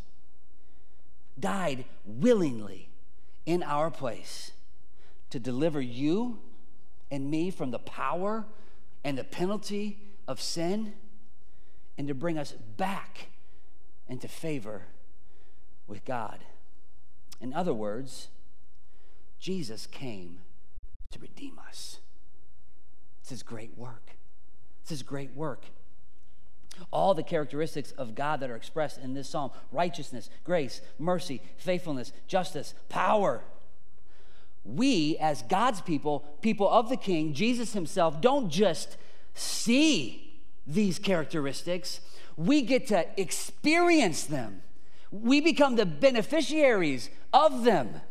died 1.39 1.85
willingly 2.05 2.89
in 3.45 3.63
our 3.63 3.91
place 3.91 4.51
to 5.29 5.39
deliver 5.39 5.81
you 5.81 6.39
and 7.11 7.29
me 7.29 7.51
from 7.51 7.71
the 7.71 7.79
power 7.79 8.45
and 9.03 9.17
the 9.17 9.23
penalty 9.23 9.99
of 10.27 10.41
sin 10.41 10.93
and 11.97 12.07
to 12.07 12.13
bring 12.13 12.37
us 12.37 12.51
back 12.51 13.27
into 14.07 14.27
favor 14.27 14.83
with 15.87 16.03
God. 16.05 16.39
In 17.39 17.53
other 17.53 17.73
words, 17.73 18.29
Jesus 19.39 19.85
came 19.85 20.39
to 21.11 21.19
redeem 21.19 21.59
us. 21.67 21.99
It's 23.21 23.29
his 23.29 23.43
great 23.43 23.77
work. 23.77 24.11
It's 24.81 24.89
his 24.89 25.03
great 25.03 25.35
work. 25.35 25.65
All 26.91 27.13
the 27.13 27.23
characteristics 27.23 27.91
of 27.91 28.15
God 28.15 28.39
that 28.39 28.49
are 28.49 28.55
expressed 28.55 28.99
in 28.99 29.13
this 29.13 29.29
psalm 29.29 29.51
righteousness, 29.71 30.29
grace, 30.43 30.81
mercy, 30.99 31.41
faithfulness, 31.57 32.11
justice, 32.27 32.73
power. 32.89 33.41
We, 34.63 35.17
as 35.19 35.43
God's 35.43 35.81
people, 35.81 36.25
people 36.41 36.67
of 36.69 36.89
the 36.89 36.97
King, 36.97 37.33
Jesus 37.33 37.73
Himself, 37.73 38.19
don't 38.19 38.49
just 38.49 38.97
see 39.33 40.41
these 40.65 40.97
characteristics, 40.97 42.01
we 42.35 42.61
get 42.61 42.87
to 42.87 43.05
experience 43.19 44.23
them. 44.23 44.61
We 45.11 45.39
become 45.39 45.75
the 45.75 45.85
beneficiaries 45.85 47.09
of 47.31 47.63
them. 47.63 48.01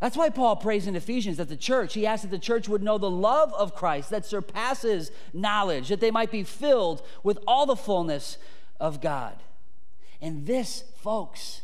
That's 0.00 0.16
why 0.16 0.30
Paul 0.30 0.56
prays 0.56 0.86
in 0.86 0.96
Ephesians 0.96 1.36
that 1.36 1.50
the 1.50 1.56
church, 1.56 1.92
he 1.92 2.06
asks 2.06 2.22
that 2.22 2.30
the 2.30 2.38
church 2.38 2.68
would 2.68 2.82
know 2.82 2.96
the 2.96 3.10
love 3.10 3.52
of 3.52 3.74
Christ 3.74 4.08
that 4.10 4.24
surpasses 4.24 5.12
knowledge, 5.34 5.88
that 5.88 6.00
they 6.00 6.10
might 6.10 6.30
be 6.30 6.42
filled 6.42 7.02
with 7.22 7.38
all 7.46 7.66
the 7.66 7.76
fullness 7.76 8.38
of 8.80 9.02
God. 9.02 9.36
And 10.22 10.46
this, 10.46 10.84
folks, 10.96 11.60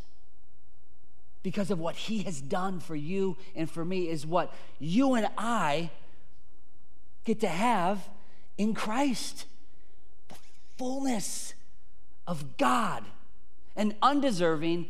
because 1.43 1.71
of 1.71 1.79
what 1.79 1.97
he 1.97 2.25
has 2.25 2.41
done 2.41 2.79
for 2.79 2.95
you 2.95 3.39
and 3.55 3.71
for 3.71 3.85
me, 3.85 4.09
is 4.09 4.27
what 4.27 4.53
you 4.79 5.15
and 5.15 5.29
I 5.39 5.91
get 7.25 7.41
to 7.41 7.49
have 7.49 8.07
in 8.59 8.75
Christ 8.75 9.47
the 10.29 10.35
fullness 10.77 11.55
of 12.27 12.59
God, 12.59 13.03
an 13.77 13.95
undeserving, 14.03 14.89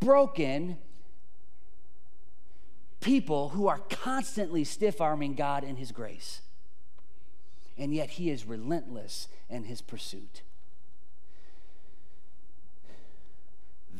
broken, 0.00 0.78
people 3.06 3.50
who 3.50 3.68
are 3.68 3.78
constantly 3.88 4.64
stiff 4.64 5.00
arming 5.00 5.36
God 5.36 5.62
and 5.62 5.78
His 5.78 5.92
grace. 5.92 6.40
And 7.78 7.94
yet 7.94 8.10
He 8.10 8.30
is 8.30 8.44
relentless 8.44 9.28
in 9.48 9.62
His 9.64 9.80
pursuit. 9.80 10.42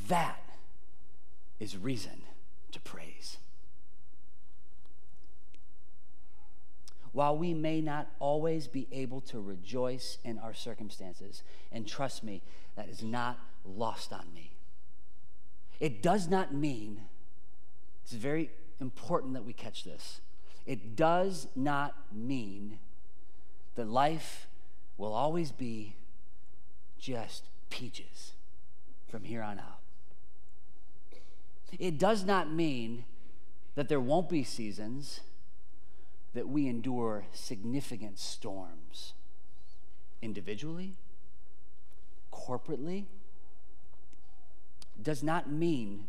That 0.09 0.42
is 1.61 1.77
reason 1.77 2.23
to 2.73 2.81
praise. 2.81 3.38
While 7.12 7.38
we 7.38 7.55
may 7.55 7.81
not 7.81 8.09
always 8.19 8.66
be 8.66 8.88
able 8.90 9.21
to 9.23 9.40
rejoice 9.40 10.19
in 10.25 10.37
our 10.38 10.53
circumstances, 10.53 11.45
and 11.71 11.87
trust 11.87 12.25
me, 12.25 12.42
that 12.75 12.88
is 12.88 13.05
not 13.05 13.38
lost 13.64 14.12
on 14.12 14.27
me. 14.35 14.51
It 15.79 16.03
does 16.03 16.29
not 16.29 16.53
mean, 16.53 17.03
it's 18.03 18.12
very 18.12 18.51
important 18.80 19.34
that 19.34 19.44
we 19.44 19.52
catch 19.52 19.84
this. 19.84 20.20
It 20.66 20.96
does 20.96 21.48
not 21.54 21.94
mean 22.12 22.78
that 23.76 23.88
life 23.88 24.46
will 24.98 25.12
always 25.12 25.52
be 25.52 25.96
just 26.98 27.44
peaches 27.70 28.32
from 29.08 29.24
here 29.24 29.42
on 29.42 29.58
out. 29.58 29.80
It 31.78 31.98
does 31.98 32.24
not 32.24 32.50
mean 32.50 33.04
that 33.74 33.88
there 33.88 34.00
won't 34.00 34.28
be 34.28 34.42
seasons 34.42 35.20
that 36.34 36.48
we 36.48 36.66
endure 36.68 37.26
significant 37.32 38.18
storms 38.18 39.14
individually, 40.22 40.94
corporately. 42.32 43.04
It 44.96 45.02
does 45.02 45.22
not 45.22 45.50
mean 45.50 46.04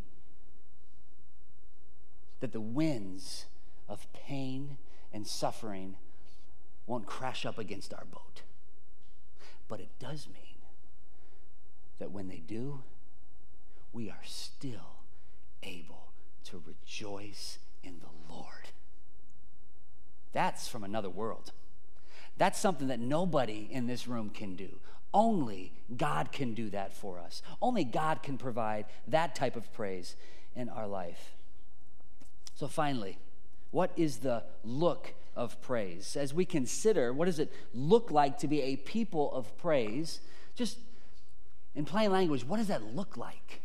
that 2.39 2.51
the 2.51 2.61
winds 2.61 3.45
of 3.89 4.11
pain 4.13 4.77
and 5.13 5.25
suffering 5.25 5.95
won't 6.85 7.05
crash 7.05 7.45
up 7.45 7.57
against 7.57 7.93
our 7.93 8.05
boat. 8.05 8.41
But 9.67 9.79
it 9.79 9.89
does 9.99 10.27
mean 10.27 10.61
that 11.99 12.11
when 12.11 12.27
they 12.27 12.41
do, 12.45 12.81
we 13.91 14.09
are 14.09 14.23
still 14.23 15.01
able 15.63 16.11
to 16.45 16.61
rejoice 16.65 17.57
in 17.83 17.99
the 17.99 18.33
Lord. 18.33 18.69
That's 20.33 20.67
from 20.67 20.83
another 20.83 21.09
world. 21.09 21.51
That's 22.37 22.59
something 22.59 22.87
that 22.87 22.99
nobody 22.99 23.67
in 23.71 23.87
this 23.87 24.07
room 24.07 24.29
can 24.29 24.55
do. 24.55 24.79
Only 25.13 25.73
God 25.95 26.31
can 26.31 26.53
do 26.53 26.69
that 26.69 26.93
for 26.93 27.19
us. 27.19 27.41
Only 27.61 27.83
God 27.83 28.21
can 28.21 28.37
provide 28.37 28.85
that 29.07 29.33
type 29.33 29.55
of 29.55 29.73
praise 29.73 30.15
in 30.55 30.69
our 30.69 30.87
life. 30.87 31.33
So, 32.57 32.67
finally, 32.67 33.19
what 33.69 33.91
is 33.95 34.17
the 34.17 34.41
look 34.63 35.13
of 35.35 35.61
praise? 35.61 36.17
As 36.17 36.33
we 36.33 36.43
consider 36.43 37.13
what 37.13 37.25
does 37.25 37.37
it 37.37 37.53
look 37.71 38.09
like 38.09 38.39
to 38.39 38.47
be 38.47 38.61
a 38.63 38.77
people 38.77 39.31
of 39.31 39.55
praise, 39.59 40.21
just 40.55 40.79
in 41.75 41.85
plain 41.85 42.11
language, 42.11 42.43
what 42.43 42.57
does 42.57 42.69
that 42.69 42.95
look 42.95 43.15
like? 43.15 43.61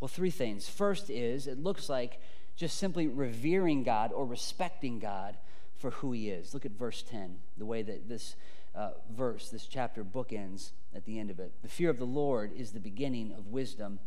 Well, 0.00 0.08
three 0.08 0.30
things. 0.30 0.68
First 0.68 1.08
is 1.08 1.46
it 1.46 1.58
looks 1.58 1.88
like 1.88 2.20
just 2.56 2.76
simply 2.76 3.06
revering 3.06 3.84
God 3.84 4.12
or 4.12 4.26
respecting 4.26 4.98
God 4.98 5.38
for 5.78 5.88
who 5.88 6.12
He 6.12 6.28
is. 6.28 6.52
Look 6.52 6.66
at 6.66 6.72
verse 6.72 7.02
10, 7.10 7.36
the 7.56 7.64
way 7.64 7.80
that 7.80 8.06
this 8.06 8.36
uh, 8.74 8.90
verse, 9.16 9.48
this 9.48 9.66
chapter 9.66 10.04
bookends 10.04 10.72
at 10.94 11.06
the 11.06 11.18
end 11.18 11.30
of 11.30 11.40
it. 11.40 11.52
The 11.62 11.68
fear 11.68 11.88
of 11.88 11.96
the 11.96 12.04
Lord 12.04 12.52
is 12.54 12.72
the 12.72 12.80
beginning 12.80 13.32
of 13.32 13.46
wisdom. 13.46 13.98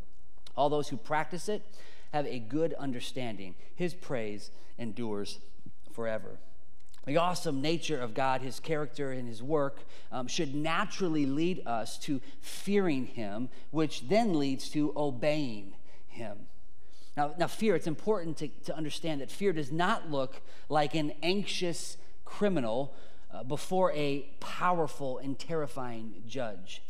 All 0.56 0.70
those 0.70 0.90
who 0.90 0.98
practice 0.98 1.50
it 1.50 1.64
have 2.18 2.28
a 2.28 2.40
good 2.40 2.74
understanding. 2.74 3.56
His 3.76 3.94
praise 3.94 4.52
endures 4.78 5.40
forever. 5.94 6.40
The 7.06 7.18
awesome 7.18 7.62
nature 7.62 8.00
of 8.00 8.14
God, 8.14 8.42
His 8.42 8.60
character, 8.60 9.12
and 9.12 9.30
His 9.30 9.42
work 9.42 9.80
um, 10.12 10.28
should 10.28 10.54
naturally 10.54 11.26
lead 11.26 11.66
us 11.66 11.98
to 12.00 12.20
fearing 12.42 13.06
Him, 13.06 13.50
which 13.72 14.10
then 14.10 14.38
leads 14.38 14.70
to 14.72 14.92
obeying 14.98 15.76
Him. 16.08 16.38
Now, 17.16 17.34
now 17.38 17.48
fear, 17.48 17.76
it's 17.76 17.88
important 17.88 18.38
to, 18.38 18.50
to 18.66 18.76
understand 18.76 19.22
that 19.22 19.32
fear 19.32 19.54
does 19.54 19.72
not 19.72 20.12
look 20.12 20.42
like 20.70 20.96
an 20.96 21.14
anxious 21.24 21.98
criminal 22.26 22.94
uh, 23.32 23.44
before 23.44 23.94
a 23.94 24.30
powerful 24.40 25.18
and 25.18 25.40
terrifying 25.40 26.24
judge, 26.28 26.82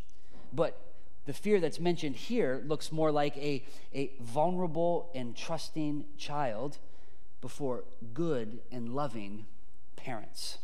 but 0.52 0.80
the 1.28 1.34
fear 1.34 1.60
that's 1.60 1.80
mentioned 1.80 2.16
here 2.16 2.63
looks 2.66 2.90
more 2.90 3.12
like 3.12 3.36
a, 3.36 3.62
a 3.94 4.13
vulnerable 4.22 5.12
and 5.13 5.36
trusting 5.36 6.06
child 6.18 6.78
before 7.42 7.84
good 8.13 8.60
and 8.72 8.96
loving 8.96 9.46
parents. 9.98 10.58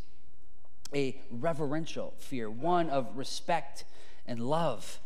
A 0.96 1.20
reverential 1.30 2.14
fear, 2.18 2.50
one 2.50 2.90
of 2.90 3.18
respect 3.18 3.84
and 4.26 4.40
love. 4.40 5.00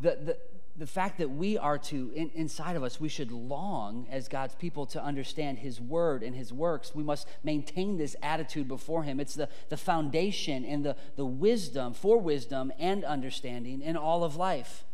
The, 0.00 0.18
the, 0.20 0.38
the 0.76 0.86
fact 0.86 1.18
that 1.18 1.30
we 1.30 1.56
are 1.56 1.78
to, 1.78 2.10
in, 2.14 2.30
inside 2.34 2.74
of 2.74 2.82
us, 2.82 3.00
we 3.00 3.08
should 3.08 3.30
long 3.30 4.08
as 4.10 4.26
God's 4.26 4.56
people 4.56 4.86
to 4.86 5.02
understand 5.02 5.58
His 5.58 5.80
word 5.80 6.22
and 6.22 6.34
His 6.34 6.52
works. 6.52 6.94
We 6.94 7.04
must 7.04 7.28
maintain 7.44 7.96
this 7.96 8.16
attitude 8.22 8.66
before 8.66 9.04
Him. 9.04 9.20
It's 9.20 9.34
the, 9.34 9.48
the 9.68 9.76
foundation 9.76 10.64
and 10.64 10.84
the, 10.84 10.96
the 11.16 11.24
wisdom 11.24 11.94
for 11.94 12.18
wisdom 12.18 12.72
and 12.78 13.04
understanding 13.04 13.82
in 13.82 13.96
all 13.96 14.24
of 14.24 14.34
life. 14.34 14.84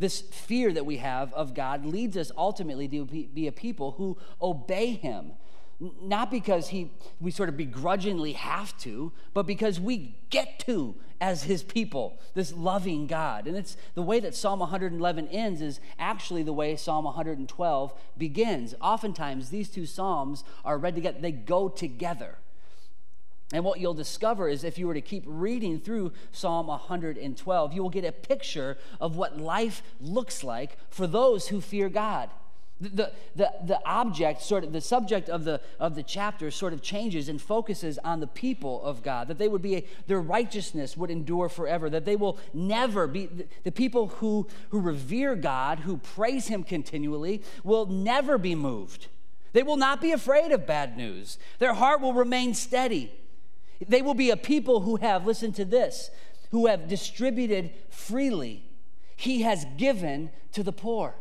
This 0.00 0.20
fear 0.20 0.72
that 0.72 0.84
we 0.86 0.96
have 0.96 1.32
of 1.34 1.54
God 1.54 1.86
leads 1.86 2.16
us 2.16 2.32
ultimately 2.36 2.88
to 2.88 3.04
be 3.04 3.46
a 3.46 3.52
people 3.52 3.92
who 3.92 4.18
obey 4.42 4.92
Him 4.92 5.32
not 6.02 6.30
because 6.30 6.68
he 6.68 6.90
we 7.20 7.30
sort 7.30 7.48
of 7.48 7.56
begrudgingly 7.56 8.32
have 8.32 8.76
to 8.78 9.12
but 9.32 9.46
because 9.46 9.80
we 9.80 10.16
get 10.30 10.58
to 10.60 10.94
as 11.20 11.44
his 11.44 11.62
people 11.62 12.18
this 12.34 12.52
loving 12.52 13.06
god. 13.06 13.46
And 13.46 13.56
it's 13.56 13.76
the 13.94 14.02
way 14.02 14.20
that 14.20 14.34
psalm 14.34 14.58
111 14.60 15.28
ends 15.28 15.60
is 15.60 15.80
actually 15.98 16.42
the 16.42 16.52
way 16.52 16.76
psalm 16.76 17.04
112 17.04 17.94
begins. 18.18 18.74
Oftentimes 18.80 19.50
these 19.50 19.70
two 19.70 19.86
psalms 19.86 20.44
are 20.64 20.78
read 20.78 20.94
together 20.94 21.22
they 21.22 21.32
go 21.32 21.68
together. 21.68 22.38
And 23.52 23.64
what 23.64 23.78
you'll 23.78 23.94
discover 23.94 24.48
is 24.48 24.64
if 24.64 24.78
you 24.78 24.86
were 24.86 24.94
to 24.94 25.00
keep 25.00 25.22
reading 25.26 25.78
through 25.78 26.12
Psalm 26.32 26.66
112, 26.66 27.72
you 27.72 27.82
will 27.82 27.90
get 27.90 28.04
a 28.04 28.10
picture 28.10 28.76
of 29.00 29.16
what 29.16 29.38
life 29.38 29.82
looks 30.00 30.42
like 30.42 30.76
for 30.90 31.06
those 31.06 31.48
who 31.48 31.60
fear 31.60 31.88
God. 31.88 32.30
The, 32.80 33.12
the, 33.36 33.52
the 33.64 33.80
object, 33.86 34.42
sort 34.42 34.64
of 34.64 34.72
the 34.72 34.80
subject 34.80 35.28
of 35.28 35.44
the, 35.44 35.60
of 35.78 35.94
the 35.94 36.02
chapter 36.02 36.50
sort 36.50 36.72
of 36.72 36.82
changes 36.82 37.28
and 37.28 37.40
focuses 37.40 37.98
on 37.98 38.18
the 38.18 38.26
people 38.26 38.82
of 38.82 39.02
God, 39.02 39.28
that 39.28 39.38
they 39.38 39.46
would 39.46 39.62
be, 39.62 39.76
a, 39.76 39.86
their 40.08 40.20
righteousness 40.20 40.96
would 40.96 41.10
endure 41.10 41.48
forever, 41.48 41.88
that 41.88 42.04
they 42.04 42.16
will 42.16 42.36
never 42.52 43.06
be, 43.06 43.28
the, 43.62 43.70
people 43.70 44.08
who, 44.08 44.48
who 44.70 44.80
revere 44.80 45.36
God, 45.36 45.80
who 45.80 45.98
praise 45.98 46.48
Him 46.48 46.64
continually, 46.64 47.42
will 47.62 47.86
never 47.86 48.38
be 48.38 48.56
moved. 48.56 49.06
They 49.52 49.62
will 49.62 49.76
not 49.76 50.00
be 50.00 50.10
afraid 50.10 50.50
of 50.50 50.66
bad 50.66 50.96
news. 50.96 51.38
Their 51.60 51.74
heart 51.74 52.00
will 52.00 52.12
remain 52.12 52.54
steady. 52.54 53.12
They 53.86 54.02
will 54.02 54.14
be 54.14 54.30
a 54.30 54.36
people 54.36 54.80
who 54.80 54.96
have, 54.96 55.24
listen 55.24 55.52
to 55.52 55.64
this, 55.64 56.10
who 56.50 56.66
have 56.66 56.88
distributed 56.88 57.70
freely. 57.88 58.64
He 59.16 59.42
has 59.42 59.64
given 59.76 60.30
to 60.52 60.64
the 60.64 60.72
poor. 60.72 61.14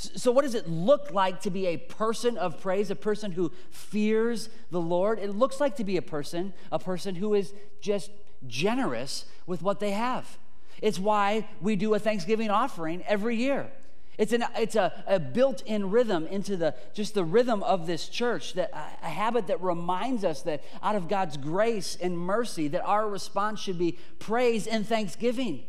So, 0.00 0.32
what 0.32 0.42
does 0.42 0.54
it 0.54 0.66
look 0.66 1.12
like 1.12 1.42
to 1.42 1.50
be 1.50 1.66
a 1.66 1.76
person 1.76 2.38
of 2.38 2.58
praise, 2.60 2.90
a 2.90 2.96
person 2.96 3.32
who 3.32 3.52
fears 3.70 4.48
the 4.70 4.80
Lord? 4.80 5.18
It 5.18 5.36
looks 5.36 5.60
like 5.60 5.76
to 5.76 5.84
be 5.84 5.98
a 5.98 6.02
person, 6.02 6.54
a 6.72 6.78
person 6.78 7.16
who 7.16 7.34
is 7.34 7.52
just 7.82 8.10
generous 8.46 9.26
with 9.46 9.62
what 9.62 9.78
they 9.78 9.90
have. 9.90 10.38
It's 10.80 10.98
why 10.98 11.48
we 11.60 11.76
do 11.76 11.92
a 11.92 11.98
Thanksgiving 11.98 12.48
offering 12.48 13.02
every 13.06 13.36
year. 13.36 13.70
It's, 14.16 14.32
an, 14.32 14.44
it's 14.56 14.74
a, 14.74 15.04
a 15.06 15.18
built-in 15.18 15.90
rhythm 15.90 16.26
into 16.26 16.56
the 16.56 16.74
just 16.94 17.12
the 17.14 17.24
rhythm 17.24 17.62
of 17.62 17.86
this 17.86 18.08
church, 18.08 18.54
that 18.54 18.70
a, 18.72 19.06
a 19.06 19.10
habit 19.10 19.48
that 19.48 19.62
reminds 19.62 20.24
us 20.24 20.40
that 20.42 20.62
out 20.82 20.96
of 20.96 21.08
God's 21.08 21.36
grace 21.36 21.98
and 22.00 22.16
mercy, 22.18 22.68
that 22.68 22.84
our 22.84 23.06
response 23.06 23.60
should 23.60 23.78
be 23.78 23.98
praise 24.18 24.66
and 24.66 24.86
thanksgiving 24.86 25.64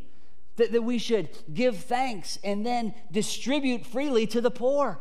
that, 0.58 0.72
that 0.72 0.84
we 0.84 0.98
should 0.98 1.30
give 1.54 1.78
thanks 1.78 2.38
and 2.44 2.66
then 2.66 2.94
distribute 3.12 3.86
freely 3.86 4.28
to 4.28 4.42
the 4.42 4.52
poor. 4.52 5.00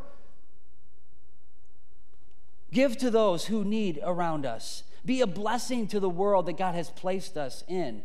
Give 2.73 2.97
to 2.99 3.11
those 3.11 3.47
who 3.47 3.65
need 3.65 4.01
around 4.03 4.47
us. 4.47 4.85
Be 5.05 5.21
a 5.21 5.27
blessing 5.27 5.87
to 5.89 6.01
the 6.01 6.11
world 6.11 6.47
that 6.47 6.59
God 6.59 6.75
has 6.75 6.91
placed 6.91 7.37
us 7.37 7.65
in. 7.67 8.03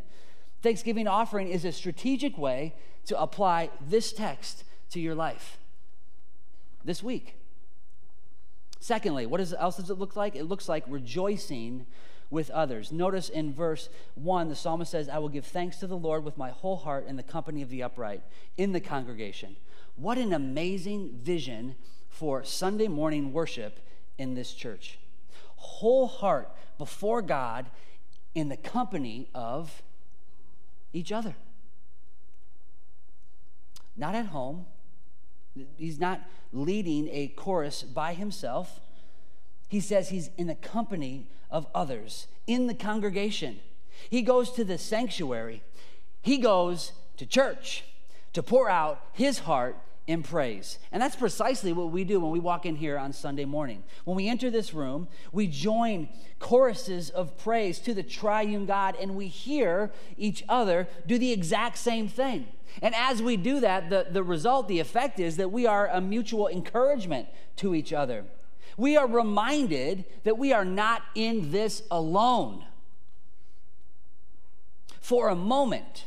Thanksgiving 0.62 1.06
offering 1.06 1.48
is 1.48 1.64
a 1.64 1.72
strategic 1.72 2.36
way 2.36 2.74
to 3.04 3.20
apply 3.20 3.70
this 3.80 4.12
text 4.12 4.64
to 4.90 5.00
your 5.00 5.14
life 5.14 5.58
this 6.84 7.02
week. 7.02 7.34
Secondly, 8.86 9.26
what 9.26 9.40
else 9.40 9.78
does 9.78 9.90
it 9.90 9.98
look 9.98 10.14
like? 10.14 10.36
It 10.36 10.44
looks 10.44 10.68
like 10.68 10.84
rejoicing 10.86 11.86
with 12.30 12.50
others. 12.50 12.92
Notice 12.92 13.28
in 13.28 13.52
verse 13.52 13.88
1, 14.14 14.48
the 14.48 14.54
psalmist 14.54 14.92
says, 14.92 15.08
I 15.08 15.18
will 15.18 15.28
give 15.28 15.44
thanks 15.44 15.78
to 15.78 15.88
the 15.88 15.96
Lord 15.96 16.22
with 16.22 16.38
my 16.38 16.50
whole 16.50 16.76
heart 16.76 17.04
in 17.08 17.16
the 17.16 17.24
company 17.24 17.62
of 17.62 17.68
the 17.68 17.82
upright, 17.82 18.22
in 18.56 18.70
the 18.70 18.78
congregation. 18.78 19.56
What 19.96 20.18
an 20.18 20.32
amazing 20.32 21.18
vision 21.20 21.74
for 22.08 22.44
Sunday 22.44 22.86
morning 22.86 23.32
worship 23.32 23.80
in 24.18 24.34
this 24.34 24.52
church. 24.52 25.00
Whole 25.56 26.06
heart 26.06 26.48
before 26.78 27.22
God 27.22 27.66
in 28.36 28.50
the 28.50 28.56
company 28.56 29.28
of 29.34 29.82
each 30.92 31.10
other. 31.10 31.34
Not 33.96 34.14
at 34.14 34.26
home. 34.26 34.66
He's 35.76 35.98
not 35.98 36.22
leading 36.52 37.08
a 37.10 37.28
chorus 37.28 37.82
by 37.82 38.14
himself. 38.14 38.80
He 39.68 39.80
says 39.80 40.08
he's 40.08 40.30
in 40.36 40.46
the 40.46 40.54
company 40.54 41.26
of 41.50 41.66
others 41.74 42.26
in 42.46 42.66
the 42.66 42.74
congregation. 42.74 43.60
He 44.10 44.22
goes 44.22 44.52
to 44.52 44.64
the 44.64 44.78
sanctuary. 44.78 45.62
He 46.22 46.38
goes 46.38 46.92
to 47.16 47.26
church 47.26 47.84
to 48.32 48.42
pour 48.42 48.68
out 48.68 49.00
his 49.12 49.40
heart 49.40 49.76
in 50.06 50.22
praise. 50.22 50.78
And 50.92 51.02
that's 51.02 51.16
precisely 51.16 51.72
what 51.72 51.90
we 51.90 52.04
do 52.04 52.20
when 52.20 52.30
we 52.30 52.38
walk 52.38 52.64
in 52.64 52.76
here 52.76 52.96
on 52.96 53.12
Sunday 53.12 53.44
morning. 53.44 53.82
When 54.04 54.16
we 54.16 54.28
enter 54.28 54.50
this 54.50 54.72
room, 54.72 55.08
we 55.32 55.48
join 55.48 56.08
choruses 56.38 57.10
of 57.10 57.36
praise 57.38 57.78
to 57.80 57.94
the 57.94 58.02
triune 58.02 58.66
God 58.66 58.96
and 59.00 59.16
we 59.16 59.26
hear 59.26 59.90
each 60.16 60.44
other 60.48 60.86
do 61.06 61.18
the 61.18 61.32
exact 61.32 61.78
same 61.78 62.08
thing. 62.08 62.46
And 62.82 62.94
as 62.94 63.22
we 63.22 63.36
do 63.36 63.60
that, 63.60 63.90
the, 63.90 64.06
the 64.10 64.22
result, 64.22 64.68
the 64.68 64.80
effect 64.80 65.18
is 65.18 65.36
that 65.36 65.50
we 65.50 65.66
are 65.66 65.88
a 65.88 66.00
mutual 66.00 66.48
encouragement 66.48 67.28
to 67.56 67.74
each 67.74 67.92
other 67.92 68.24
we 68.76 68.96
are 68.96 69.06
reminded 69.06 70.04
that 70.24 70.38
we 70.38 70.52
are 70.52 70.64
not 70.64 71.02
in 71.14 71.50
this 71.50 71.82
alone. 71.90 72.64
For 75.00 75.28
a 75.28 75.36
moment 75.36 76.06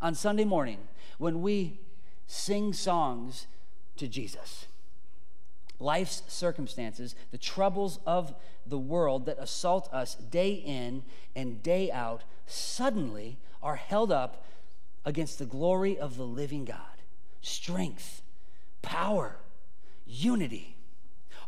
on 0.00 0.14
Sunday 0.14 0.44
morning, 0.44 0.78
when 1.18 1.42
we 1.42 1.80
sing 2.26 2.72
songs 2.72 3.46
to 3.96 4.06
Jesus, 4.06 4.66
life's 5.78 6.22
circumstances, 6.28 7.14
the 7.32 7.38
troubles 7.38 7.98
of 8.06 8.34
the 8.66 8.78
world 8.78 9.26
that 9.26 9.38
assault 9.38 9.88
us 9.92 10.14
day 10.14 10.52
in 10.52 11.02
and 11.34 11.62
day 11.62 11.90
out, 11.90 12.22
suddenly 12.46 13.38
are 13.62 13.76
held 13.76 14.12
up 14.12 14.44
against 15.04 15.38
the 15.38 15.46
glory 15.46 15.98
of 15.98 16.16
the 16.16 16.26
living 16.26 16.64
God. 16.64 16.78
Strength, 17.40 18.22
power, 18.82 19.36
unity 20.06 20.76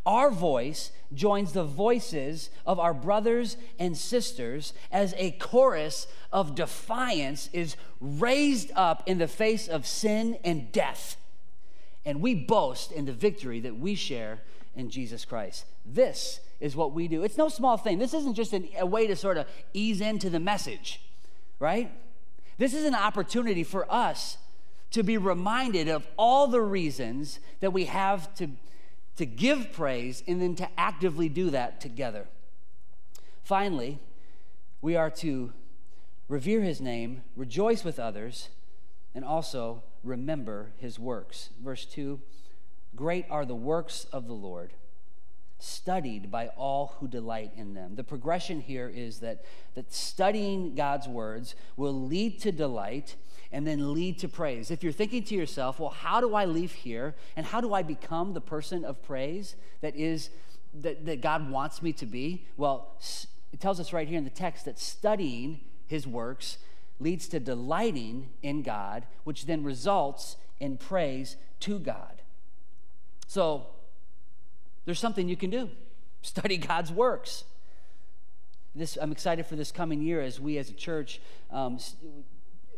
our 0.05 0.31
voice 0.31 0.91
joins 1.15 1.53
the 1.53 1.65
voices 1.65 2.51
of 2.67 2.81
our 2.81 2.95
brothers 2.95 3.57
and 3.79 3.97
sisters 3.97 4.73
as 4.91 5.15
a 5.17 5.33
chorus 5.33 6.09
of 6.33 6.57
defiance 6.57 7.49
is 7.53 7.77
raised 8.01 8.73
up 8.75 9.05
in 9.07 9.19
the 9.19 9.29
face 9.29 9.69
of 9.69 9.87
sin 9.87 10.39
and 10.43 10.73
death. 10.73 11.17
And 12.05 12.21
we 12.21 12.35
boast 12.35 12.91
in 12.91 13.05
the 13.05 13.13
victory 13.13 13.61
that 13.61 13.79
we 13.79 13.95
share 13.95 14.41
in 14.75 14.91
Jesus 14.91 15.25
Christ. 15.25 15.67
This 15.87 16.41
is 16.59 16.75
what 16.75 16.93
we 16.93 17.07
do. 17.07 17.23
It's 17.23 17.39
no 17.39 17.49
small 17.49 17.77
thing. 17.77 17.99
This 18.01 18.15
isn't 18.15 18.35
just 18.35 18.53
an, 18.53 18.69
a 18.77 18.87
way 18.87 19.07
to 19.07 19.15
sort 19.15 19.37
of 19.37 19.47
ease 19.73 20.01
into 20.01 20.31
the 20.31 20.41
message, 20.41 21.01
right? 21.61 21.93
This 22.63 22.75
is 22.75 22.85
an 22.85 22.95
opportunity 22.95 23.65
for 23.65 23.93
us 23.93 24.39
to 24.93 25.03
be 25.03 25.19
reminded 25.19 25.89
of 25.89 26.07
all 26.17 26.47
the 26.47 26.61
reasons 26.61 27.41
that 27.59 27.73
we 27.73 27.87
have 27.87 28.33
to 28.37 28.51
to 29.17 29.27
give 29.27 29.73
praise 29.73 30.23
and 30.29 30.41
then 30.41 30.55
to 30.55 30.69
actively 30.79 31.29
do 31.29 31.51
that 31.51 31.81
together. 31.81 32.29
Finally, 33.43 33.99
we 34.81 34.95
are 34.95 35.11
to 35.11 35.53
revere 36.29 36.61
his 36.61 36.81
name, 36.81 37.25
rejoice 37.35 37.83
with 37.83 37.99
others, 37.99 38.51
and 39.13 39.25
also 39.25 39.83
remember 40.05 40.71
his 40.77 41.01
works. 41.01 41.51
Verse 41.61 41.85
2 41.85 42.21
Great 42.95 43.27
are 43.29 43.45
the 43.45 43.57
works 43.57 44.07
of 44.13 44.29
the 44.29 44.35
Lord, 44.35 44.73
studied 45.63 46.31
by 46.31 46.49
all 46.49 46.97
who 46.99 47.09
delight 47.09 47.53
in 47.57 47.75
them. 47.75 47.95
The 47.95 48.05
progression 48.05 48.61
here 48.61 48.91
is 48.93 49.21
that, 49.21 49.45
that 49.75 49.93
studying 49.93 50.75
God's 50.75 51.09
words 51.09 51.55
will 51.77 51.95
lead 51.95 52.41
to 52.41 52.53
delight 52.53 53.17
and 53.53 53.67
then 53.67 53.93
lead 53.93 54.19
to 54.19 54.29
praise. 54.29 54.71
If 54.71 54.83
you're 54.83 54.93
thinking 54.93 55.23
to 55.25 55.35
yourself, 55.35 55.79
well, 55.79 55.91
how 55.91 56.21
do 56.21 56.35
I 56.35 56.47
leave 56.47 56.73
here 56.73 57.15
and 57.37 57.45
how 57.45 57.61
do 57.61 57.75
I 57.75 57.83
become 57.83 58.33
the 58.33 58.41
person 58.41 58.85
of 58.85 59.03
praise 59.03 59.57
that 59.83 59.95
is 59.95 60.31
that, 60.75 61.05
that 61.05 61.21
God 61.21 61.51
wants 61.51 61.83
me 61.83 61.93
to 61.95 62.07
be? 62.07 62.47
Well, 62.57 62.97
it 63.53 63.61
tells 63.61 63.79
us 63.79 63.93
right 63.93 64.09
here 64.09 64.19
in 64.19 64.25
the 64.25 64.31
text 64.31 64.65
that 64.65 64.79
studying 64.79 65.61
his 65.87 66.07
works 66.07 66.59
leads 66.99 67.29
to 67.29 67.41
delighting 67.41 68.31
in 68.43 68.63
God, 68.63 69.07
which 69.25 69.47
then 69.47 69.63
results 69.63 70.37
in 70.61 70.79
praise 70.79 71.37
to 71.61 71.79
God. 71.79 72.23
So, 73.27 73.67
there's 74.85 74.99
something 74.99 75.29
you 75.29 75.37
can 75.37 75.51
do. 75.51 75.71
Study 76.23 76.57
God's 76.57 76.93
works. 76.93 77.45
This, 78.75 78.97
I'm 79.01 79.13
excited 79.13 79.47
for 79.47 79.57
this 79.57 79.71
coming 79.71 80.01
year 80.01 80.23
as 80.23 80.41
we 80.41 80.57
as 80.59 80.71
a 80.71 80.73
church 80.73 81.21
um, 81.51 81.79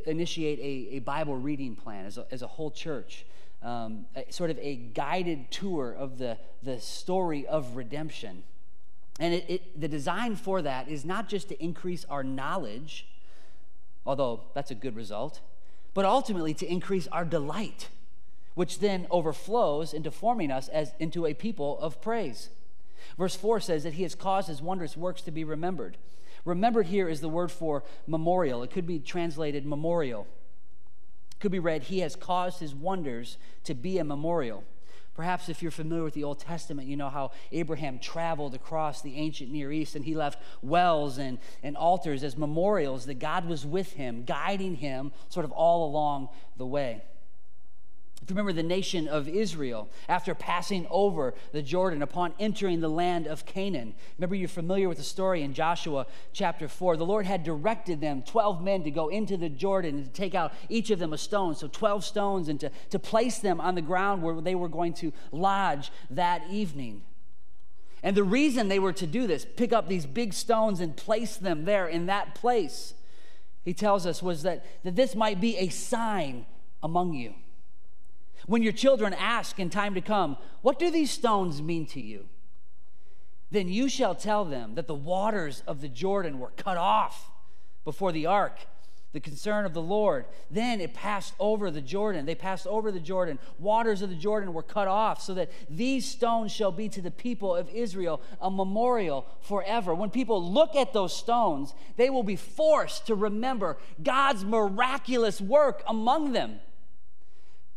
initiate 0.06 0.58
a, 0.58 0.96
a 0.96 0.98
Bible 1.00 1.36
reading 1.36 1.76
plan 1.76 2.06
as 2.06 2.18
a, 2.18 2.26
as 2.30 2.42
a 2.42 2.46
whole 2.46 2.70
church, 2.70 3.24
um, 3.62 4.06
a, 4.16 4.30
sort 4.32 4.50
of 4.50 4.58
a 4.58 4.76
guided 4.76 5.50
tour 5.50 5.92
of 5.92 6.18
the, 6.18 6.36
the 6.62 6.80
story 6.80 7.46
of 7.46 7.76
redemption. 7.76 8.42
And 9.20 9.32
it, 9.34 9.44
it, 9.48 9.80
the 9.80 9.88
design 9.88 10.36
for 10.36 10.62
that 10.62 10.88
is 10.88 11.04
not 11.04 11.28
just 11.28 11.48
to 11.50 11.62
increase 11.62 12.04
our 12.06 12.24
knowledge, 12.24 13.06
although 14.04 14.40
that's 14.54 14.70
a 14.70 14.74
good 14.74 14.96
result, 14.96 15.40
but 15.94 16.04
ultimately 16.04 16.54
to 16.54 16.66
increase 16.66 17.06
our 17.08 17.24
delight, 17.24 17.88
which 18.54 18.78
then 18.78 19.06
overflows 19.10 19.92
into 19.92 20.10
forming 20.10 20.50
us 20.50 20.68
as 20.68 20.92
into 20.98 21.26
a 21.26 21.34
people 21.34 21.78
of 21.80 22.00
praise. 22.00 22.50
Verse 23.18 23.36
4 23.36 23.60
says 23.60 23.84
that 23.84 23.94
he 23.94 24.02
has 24.02 24.14
caused 24.14 24.48
his 24.48 24.62
wondrous 24.62 24.96
works 24.96 25.22
to 25.22 25.30
be 25.30 25.44
remembered. 25.44 25.96
Remembered 26.44 26.86
here 26.86 27.08
is 27.08 27.20
the 27.20 27.28
word 27.28 27.50
for 27.50 27.84
memorial. 28.06 28.62
It 28.62 28.70
could 28.70 28.86
be 28.86 28.98
translated 28.98 29.64
memorial. 29.64 30.26
It 31.32 31.40
could 31.40 31.52
be 31.52 31.58
read, 31.58 31.84
He 31.84 32.00
has 32.00 32.16
caused 32.16 32.60
His 32.60 32.74
wonders 32.74 33.38
to 33.64 33.74
be 33.74 33.98
a 33.98 34.04
memorial. 34.04 34.64
Perhaps 35.14 35.48
if 35.48 35.62
you're 35.62 35.70
familiar 35.70 36.02
with 36.02 36.14
the 36.14 36.24
Old 36.24 36.40
Testament, 36.40 36.88
you 36.88 36.96
know 36.96 37.08
how 37.08 37.30
Abraham 37.52 38.00
traveled 38.00 38.52
across 38.54 39.00
the 39.00 39.16
ancient 39.16 39.50
Near 39.50 39.70
East 39.70 39.94
and 39.94 40.04
he 40.04 40.16
left 40.16 40.42
wells 40.60 41.18
and, 41.18 41.38
and 41.62 41.76
altars 41.76 42.24
as 42.24 42.36
memorials 42.36 43.06
that 43.06 43.20
God 43.20 43.46
was 43.46 43.64
with 43.64 43.92
him, 43.92 44.24
guiding 44.24 44.74
him 44.74 45.12
sort 45.28 45.44
of 45.44 45.52
all 45.52 45.88
along 45.88 46.30
the 46.56 46.66
way. 46.66 47.02
Remember 48.28 48.52
the 48.52 48.62
nation 48.62 49.08
of 49.08 49.28
Israel, 49.28 49.88
after 50.08 50.34
passing 50.34 50.86
over 50.90 51.34
the 51.52 51.62
Jordan 51.62 52.02
upon 52.02 52.32
entering 52.38 52.80
the 52.80 52.88
land 52.88 53.26
of 53.26 53.44
Canaan, 53.44 53.94
remember 54.18 54.34
you're 54.34 54.48
familiar 54.48 54.88
with 54.88 54.98
the 54.98 55.04
story 55.04 55.42
in 55.42 55.52
Joshua 55.52 56.06
chapter 56.32 56.68
4. 56.68 56.96
The 56.96 57.04
Lord 57.04 57.26
had 57.26 57.44
directed 57.44 58.00
them, 58.00 58.22
12 58.22 58.62
men, 58.62 58.84
to 58.84 58.90
go 58.90 59.08
into 59.08 59.36
the 59.36 59.48
Jordan 59.48 59.96
and 59.96 60.04
to 60.06 60.10
take 60.10 60.34
out 60.34 60.52
each 60.68 60.90
of 60.90 60.98
them 60.98 61.12
a 61.12 61.18
stone, 61.18 61.54
so 61.54 61.68
12 61.68 62.04
stones, 62.04 62.48
and 62.48 62.58
to, 62.60 62.70
to 62.90 62.98
place 62.98 63.38
them 63.38 63.60
on 63.60 63.74
the 63.74 63.82
ground 63.82 64.22
where 64.22 64.40
they 64.40 64.54
were 64.54 64.68
going 64.68 64.94
to 64.94 65.12
lodge 65.32 65.90
that 66.10 66.42
evening. 66.50 67.02
And 68.02 68.16
the 68.16 68.24
reason 68.24 68.68
they 68.68 68.78
were 68.78 68.92
to 68.92 69.06
do 69.06 69.26
this, 69.26 69.46
pick 69.56 69.72
up 69.72 69.88
these 69.88 70.06
big 70.06 70.34
stones 70.34 70.80
and 70.80 70.96
place 70.96 71.36
them 71.36 71.64
there 71.64 71.88
in 71.88 72.06
that 72.06 72.34
place, 72.34 72.94
he 73.64 73.72
tells 73.72 74.06
us, 74.06 74.22
was 74.22 74.42
that, 74.42 74.64
that 74.84 74.94
this 74.94 75.14
might 75.14 75.40
be 75.40 75.56
a 75.56 75.68
sign 75.68 76.44
among 76.82 77.14
you. 77.14 77.34
When 78.46 78.62
your 78.62 78.72
children 78.72 79.14
ask 79.14 79.58
in 79.58 79.70
time 79.70 79.94
to 79.94 80.00
come, 80.00 80.36
What 80.62 80.78
do 80.78 80.90
these 80.90 81.10
stones 81.10 81.62
mean 81.62 81.86
to 81.86 82.00
you? 82.00 82.26
Then 83.50 83.68
you 83.68 83.88
shall 83.88 84.14
tell 84.14 84.44
them 84.44 84.74
that 84.74 84.88
the 84.88 84.94
waters 84.94 85.62
of 85.66 85.80
the 85.80 85.88
Jordan 85.88 86.38
were 86.38 86.50
cut 86.56 86.76
off 86.76 87.30
before 87.84 88.10
the 88.10 88.26
ark, 88.26 88.66
the 89.12 89.20
concern 89.20 89.64
of 89.64 89.74
the 89.74 89.82
Lord. 89.82 90.24
Then 90.50 90.80
it 90.80 90.92
passed 90.92 91.34
over 91.38 91.70
the 91.70 91.80
Jordan. 91.80 92.26
They 92.26 92.34
passed 92.34 92.66
over 92.66 92.90
the 92.90 92.98
Jordan. 92.98 93.38
Waters 93.60 94.02
of 94.02 94.10
the 94.10 94.16
Jordan 94.16 94.52
were 94.52 94.62
cut 94.62 94.88
off, 94.88 95.22
so 95.22 95.34
that 95.34 95.52
these 95.70 96.04
stones 96.04 96.50
shall 96.50 96.72
be 96.72 96.88
to 96.88 97.00
the 97.00 97.12
people 97.12 97.54
of 97.54 97.68
Israel 97.68 98.20
a 98.40 98.50
memorial 98.50 99.24
forever. 99.40 99.94
When 99.94 100.10
people 100.10 100.52
look 100.52 100.74
at 100.74 100.92
those 100.92 101.16
stones, 101.16 101.74
they 101.96 102.10
will 102.10 102.24
be 102.24 102.36
forced 102.36 103.06
to 103.06 103.14
remember 103.14 103.78
God's 104.02 104.44
miraculous 104.44 105.40
work 105.40 105.84
among 105.86 106.32
them 106.32 106.58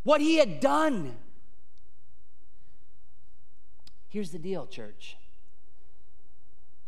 what 0.08 0.22
he 0.22 0.38
had 0.38 0.62
done. 0.62 1.14
Here's 4.08 4.32
the 4.32 4.40
deal, 4.40 4.66
church 4.66 5.18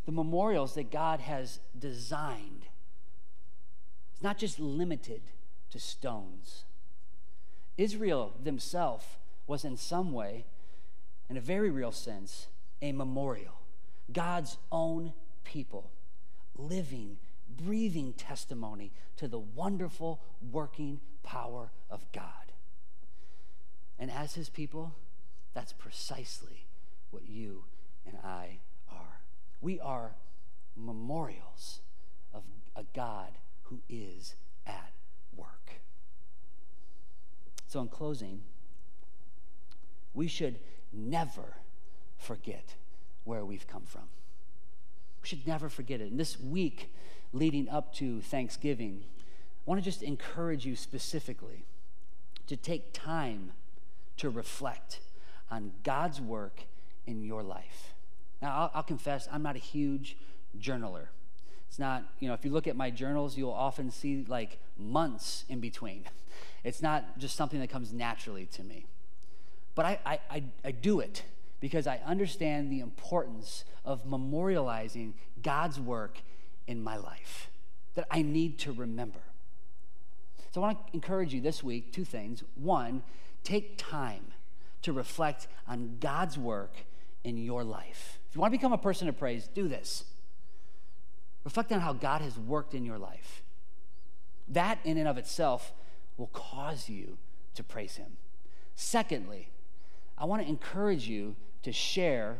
the 0.05 0.13
memorials 0.13 0.73
that 0.75 0.89
God 0.89 1.19
has 1.19 1.59
designed 1.77 2.63
is 4.15 4.23
not 4.23 4.37
just 4.37 4.57
limited 4.57 5.21
to 5.69 5.81
stones. 5.81 6.63
Israel 7.77 8.31
themselves 8.41 9.05
was, 9.47 9.65
in 9.65 9.75
some 9.75 10.13
way, 10.13 10.45
in 11.29 11.35
a 11.35 11.41
very 11.41 11.69
real 11.69 11.91
sense, 11.91 12.47
a 12.81 12.93
memorial. 12.93 13.59
God's 14.13 14.55
own 14.71 15.11
people, 15.43 15.91
living, 16.55 17.17
breathing 17.49 18.13
testimony 18.13 18.93
to 19.17 19.27
the 19.27 19.39
wonderful 19.39 20.21
working 20.51 21.01
power 21.21 21.69
of 21.91 22.09
God. 22.13 22.49
And 23.99 24.09
as 24.09 24.35
his 24.35 24.49
people, 24.49 24.95
that's 25.53 25.73
precisely 25.73 26.65
what 27.11 27.27
you 27.27 27.65
and 28.05 28.17
I 28.23 28.59
are. 28.89 29.19
We 29.61 29.79
are 29.79 30.15
memorials 30.75 31.81
of 32.33 32.43
a 32.75 32.83
God 32.95 33.31
who 33.63 33.79
is 33.89 34.35
at 34.65 34.91
work. 35.35 35.81
So, 37.67 37.81
in 37.81 37.89
closing, 37.89 38.41
we 40.13 40.27
should 40.27 40.59
never 40.93 41.57
forget 42.17 42.75
where 43.25 43.45
we've 43.45 43.67
come 43.67 43.83
from. 43.83 44.03
We 45.21 45.27
should 45.27 45.45
never 45.45 45.69
forget 45.69 46.01
it. 46.01 46.09
And 46.09 46.19
this 46.19 46.39
week 46.39 46.93
leading 47.33 47.69
up 47.69 47.93
to 47.95 48.21
Thanksgiving, 48.21 49.03
I 49.05 49.69
want 49.69 49.81
to 49.81 49.85
just 49.85 50.01
encourage 50.01 50.65
you 50.65 50.75
specifically 50.75 51.65
to 52.47 52.55
take 52.55 52.91
time 52.91 53.51
to 54.19 54.29
reflect 54.29 54.99
on 55.51 55.71
God's 55.83 56.21
work 56.21 56.61
in 57.05 57.23
your 57.23 57.43
life. 57.43 57.93
Now, 58.41 58.55
I'll, 58.55 58.71
I'll, 58.75 58.83
confess, 58.83 59.27
I'm 59.31 59.43
not 59.43 59.55
a 59.55 59.59
huge 59.59 60.17
journaler. 60.57 61.07
It's 61.67 61.79
not, 61.79 62.03
you 62.19 62.27
know, 62.27 62.33
if 62.33 62.45
you 62.45 62.51
look 62.51 62.67
at 62.67 62.75
my 62.75 62.89
journals, 62.89 63.37
you'll 63.37 63.51
often 63.51 63.91
see 63.91 64.25
like 64.27 64.59
months 64.77 65.45
in 65.49 65.59
between. 65.59 66.05
It's 66.61 66.81
not 66.81 67.17
just 67.17 67.37
something 67.37 67.61
that 67.61 67.69
comes 67.69 67.93
naturally 67.93 68.45
to 68.47 68.63
me. 68.63 68.85
But 69.75 69.85
I, 69.85 69.99
I, 70.05 70.19
I, 70.29 70.43
I 70.65 70.71
do 70.71 70.99
it 70.99 71.23
because 71.61 71.87
I 71.87 72.01
understand 72.05 72.69
the 72.69 72.81
importance 72.81 73.63
of 73.85 74.03
memorializing 74.05 75.13
God's 75.41 75.79
work 75.79 76.21
in 76.67 76.83
my 76.83 76.97
life 76.97 77.49
that 77.95 78.07
I 78.11 78.23
need 78.23 78.59
to 78.59 78.73
remember. 78.73 79.21
So 80.51 80.61
I 80.61 80.65
want 80.67 80.87
to 80.87 80.93
encourage 80.93 81.33
you 81.33 81.39
this 81.39 81.63
week 81.63 81.93
two 81.93 82.03
things. 82.03 82.43
One, 82.55 83.03
Take 83.43 83.77
time 83.77 84.33
to 84.81 84.93
reflect 84.93 85.47
on 85.67 85.97
God's 85.99 86.37
work 86.37 86.73
in 87.23 87.37
your 87.37 87.63
life. 87.63 88.19
If 88.29 88.35
you 88.35 88.41
want 88.41 88.53
to 88.53 88.57
become 88.57 88.73
a 88.73 88.77
person 88.77 89.07
of 89.07 89.17
praise, 89.17 89.47
do 89.47 89.67
this. 89.67 90.05
Reflect 91.43 91.71
on 91.71 91.79
how 91.79 91.93
God 91.93 92.21
has 92.21 92.37
worked 92.37 92.73
in 92.73 92.85
your 92.85 92.97
life. 92.97 93.43
That, 94.47 94.79
in 94.83 94.97
and 94.97 95.07
of 95.07 95.17
itself, 95.17 95.73
will 96.17 96.27
cause 96.27 96.89
you 96.89 97.17
to 97.55 97.63
praise 97.63 97.95
Him. 97.95 98.17
Secondly, 98.75 99.49
I 100.17 100.25
want 100.25 100.41
to 100.41 100.47
encourage 100.47 101.07
you 101.07 101.35
to 101.63 101.71
share 101.71 102.37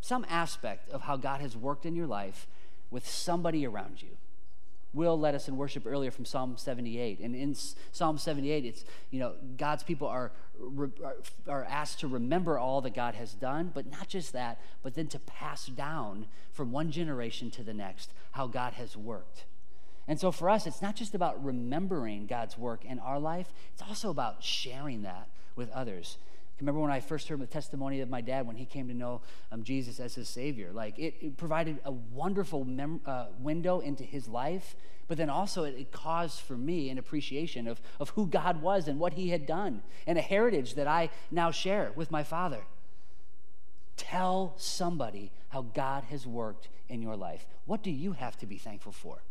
some 0.00 0.26
aspect 0.28 0.90
of 0.90 1.02
how 1.02 1.16
God 1.16 1.40
has 1.40 1.56
worked 1.56 1.86
in 1.86 1.94
your 1.94 2.06
life 2.06 2.46
with 2.90 3.08
somebody 3.08 3.66
around 3.66 4.02
you. 4.02 4.16
Will 4.92 5.18
led 5.18 5.34
us 5.34 5.48
in 5.48 5.56
worship 5.56 5.86
earlier 5.86 6.10
from 6.10 6.24
Psalm 6.24 6.56
78. 6.56 7.20
And 7.20 7.36
in 7.36 7.54
Psalm 7.92 8.18
78, 8.18 8.64
it's, 8.64 8.84
you 9.10 9.20
know, 9.20 9.34
God's 9.56 9.84
people 9.84 10.08
are, 10.08 10.32
are 11.48 11.64
asked 11.64 12.00
to 12.00 12.08
remember 12.08 12.58
all 12.58 12.80
that 12.80 12.94
God 12.94 13.14
has 13.14 13.32
done, 13.34 13.70
but 13.72 13.88
not 13.88 14.08
just 14.08 14.32
that, 14.32 14.60
but 14.82 14.94
then 14.94 15.06
to 15.08 15.18
pass 15.20 15.66
down 15.66 16.26
from 16.52 16.72
one 16.72 16.90
generation 16.90 17.50
to 17.52 17.62
the 17.62 17.74
next 17.74 18.12
how 18.32 18.48
God 18.48 18.74
has 18.74 18.96
worked. 18.96 19.44
And 20.08 20.18
so 20.18 20.32
for 20.32 20.50
us, 20.50 20.66
it's 20.66 20.82
not 20.82 20.96
just 20.96 21.14
about 21.14 21.44
remembering 21.44 22.26
God's 22.26 22.58
work 22.58 22.84
in 22.84 22.98
our 22.98 23.20
life, 23.20 23.52
it's 23.72 23.82
also 23.82 24.10
about 24.10 24.42
sharing 24.42 25.02
that 25.02 25.28
with 25.54 25.70
others 25.70 26.18
remember 26.60 26.80
when 26.80 26.90
I 26.90 27.00
first 27.00 27.28
heard 27.28 27.40
the 27.40 27.46
testimony 27.46 28.00
of 28.00 28.10
my 28.10 28.20
dad 28.20 28.46
when 28.46 28.56
he 28.56 28.64
came 28.64 28.88
to 28.88 28.94
know 28.94 29.22
um, 29.50 29.62
Jesus 29.62 29.98
as 30.00 30.14
his 30.14 30.28
Savior. 30.28 30.70
Like 30.72 30.98
it, 30.98 31.14
it 31.20 31.36
provided 31.36 31.78
a 31.84 31.92
wonderful 31.92 32.64
mem- 32.64 33.00
uh, 33.06 33.26
window 33.38 33.80
into 33.80 34.04
his 34.04 34.28
life, 34.28 34.76
but 35.08 35.16
then 35.16 35.30
also 35.30 35.64
it, 35.64 35.74
it, 35.78 35.92
caused 35.92 36.40
for 36.40 36.56
me 36.56 36.90
an 36.90 36.98
appreciation 36.98 37.66
of, 37.66 37.80
of 37.98 38.10
who 38.10 38.26
God 38.26 38.60
was 38.60 38.88
and 38.88 38.98
what 39.00 39.14
he 39.14 39.30
had 39.30 39.46
done, 39.46 39.82
and 40.06 40.18
a 40.18 40.22
heritage 40.22 40.74
that 40.74 40.86
I 40.86 41.10
now 41.30 41.50
share 41.50 41.92
with 41.96 42.10
my 42.10 42.22
father. 42.22 42.60
Tell 43.96 44.54
somebody 44.56 45.30
how 45.48 45.62
God 45.62 46.04
has 46.04 46.26
worked 46.26 46.68
in 46.88 47.02
your 47.02 47.16
life. 47.16 47.46
What 47.66 47.82
do 47.82 47.90
you 47.90 48.12
have 48.12 48.36
to 48.38 48.46
be 48.46 48.58
thankful 48.58 48.92
for? 48.92 49.22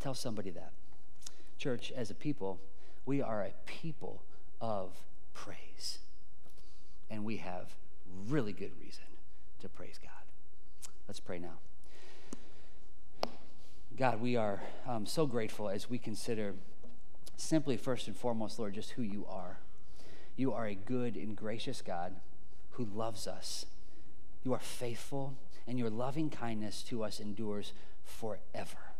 Tell 0.00 0.14
somebody 0.14 0.50
that. 0.50 0.72
Church, 1.58 1.92
as 1.96 2.10
a 2.10 2.14
people, 2.14 2.60
we 3.06 3.22
are 3.22 3.42
a 3.42 3.52
people 3.66 4.22
of 4.60 4.92
praise. 5.34 5.98
And 7.10 7.24
we 7.24 7.38
have 7.38 7.74
really 8.28 8.52
good 8.52 8.72
reason 8.80 9.04
to 9.60 9.68
praise 9.68 9.98
God. 10.02 10.90
Let's 11.08 11.20
pray 11.20 11.38
now. 11.38 11.58
God, 13.96 14.20
we 14.20 14.36
are 14.36 14.60
um, 14.86 15.06
so 15.06 15.26
grateful 15.26 15.68
as 15.68 15.88
we 15.88 15.98
consider 15.98 16.54
simply, 17.36 17.76
first 17.76 18.06
and 18.08 18.16
foremost, 18.16 18.58
Lord, 18.58 18.74
just 18.74 18.92
who 18.92 19.02
you 19.02 19.26
are. 19.28 19.58
You 20.36 20.52
are 20.52 20.66
a 20.66 20.74
good 20.74 21.16
and 21.16 21.34
gracious 21.34 21.80
God 21.80 22.16
who 22.72 22.84
loves 22.84 23.26
us. 23.26 23.66
You 24.44 24.52
are 24.52 24.60
faithful, 24.60 25.34
and 25.66 25.78
your 25.78 25.90
loving 25.90 26.28
kindness 26.28 26.82
to 26.84 27.02
us 27.02 27.20
endures 27.20 27.72
forever. 28.04 28.92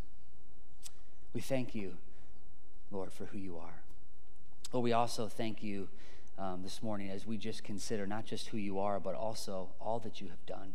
We 1.34 1.40
thank 1.40 1.74
you, 1.74 1.96
Lord, 2.90 3.12
for 3.12 3.26
who 3.26 3.38
you 3.38 3.58
are. 3.58 3.82
Lord, 4.72 4.84
we 4.84 4.92
also 4.92 5.28
thank 5.28 5.62
you 5.62 5.88
um, 6.38 6.62
this 6.62 6.82
morning 6.82 7.10
as 7.10 7.26
we 7.26 7.36
just 7.38 7.62
consider 7.62 8.06
not 8.06 8.26
just 8.26 8.48
who 8.48 8.58
you 8.58 8.78
are, 8.78 8.98
but 8.98 9.14
also 9.14 9.68
all 9.80 9.98
that 10.00 10.20
you 10.20 10.28
have 10.28 10.44
done. 10.44 10.74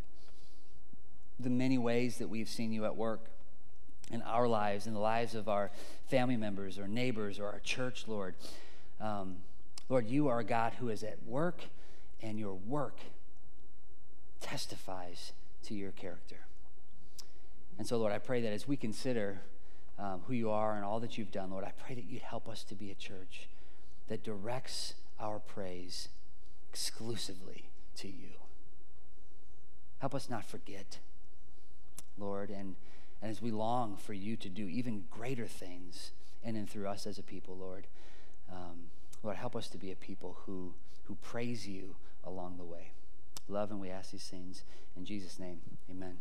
The 1.40 1.50
many 1.50 1.78
ways 1.78 2.18
that 2.18 2.30
we've 2.30 2.50
seen 2.50 2.72
you 2.72 2.86
at 2.86 2.96
work 2.96 3.26
in 4.12 4.22
our 4.22 4.48
lives, 4.48 4.88
in 4.88 4.94
the 4.94 5.00
lives 5.00 5.36
of 5.36 5.50
our 5.50 5.72
family 6.10 6.38
members 6.38 6.78
or 6.78 6.88
neighbors 6.88 7.40
or 7.40 7.48
our 7.48 7.60
church, 7.60 8.06
Lord. 8.08 8.36
Um, 9.00 9.38
Lord, 9.90 10.08
you 10.08 10.30
are 10.30 10.40
a 10.40 10.44
God 10.44 10.74
who 10.80 10.90
is 10.90 11.04
at 11.04 11.18
work, 11.26 11.62
and 12.22 12.40
your 12.40 12.54
work 12.54 12.98
testifies 14.40 15.34
to 15.64 15.74
your 15.74 15.92
character. 15.92 16.46
And 17.78 17.86
so, 17.86 17.98
Lord, 17.98 18.14
I 18.14 18.20
pray 18.20 18.42
that 18.42 18.54
as 18.54 18.68
we 18.68 18.78
consider 18.78 19.42
um, 20.00 20.22
who 20.28 20.34
you 20.34 20.50
are 20.50 20.76
and 20.76 20.86
all 20.86 21.00
that 21.02 21.18
you've 21.18 21.32
done, 21.32 21.52
Lord, 21.52 21.64
I 21.64 21.72
pray 21.86 21.96
that 21.96 22.06
you'd 22.06 22.22
help 22.22 22.48
us 22.48 22.64
to 22.66 22.76
be 22.76 22.90
a 22.90 22.96
church 22.96 23.48
that 24.08 24.24
directs 24.24 24.94
our 25.20 25.40
praise 25.40 26.10
exclusively 26.70 27.70
to 27.98 28.08
you. 28.08 28.34
Help 30.00 30.16
us 30.16 30.30
not 30.30 30.44
forget, 30.44 31.00
Lord, 32.18 32.50
and, 32.50 32.76
and 33.22 33.30
as 33.30 33.42
we 33.42 33.52
long 33.52 33.98
for 33.98 34.14
you 34.14 34.36
to 34.38 34.50
do 34.50 34.68
even 34.68 35.04
greater 35.12 35.48
things 35.48 36.12
in 36.44 36.56
and 36.56 36.70
through 36.70 36.88
us 36.88 37.06
as 37.06 37.20
a 37.20 37.24
people, 37.24 37.56
Lord, 37.56 37.88
um, 38.52 38.90
Lord, 39.24 39.38
help 39.38 39.56
us 39.56 39.68
to 39.70 39.78
be 39.78 39.92
a 39.92 39.96
people 39.96 40.38
who, 40.46 40.74
who 41.04 41.16
praise 41.22 41.68
you 41.68 41.96
along 42.24 42.58
the 42.58 42.64
way. 42.64 42.92
Love 43.48 43.70
and 43.70 43.80
we 43.80 43.90
ask 43.90 44.12
these 44.12 44.28
things 44.28 44.64
in 44.96 45.06
Jesus' 45.06 45.38
name. 45.38 45.60
Amen. 45.90 46.18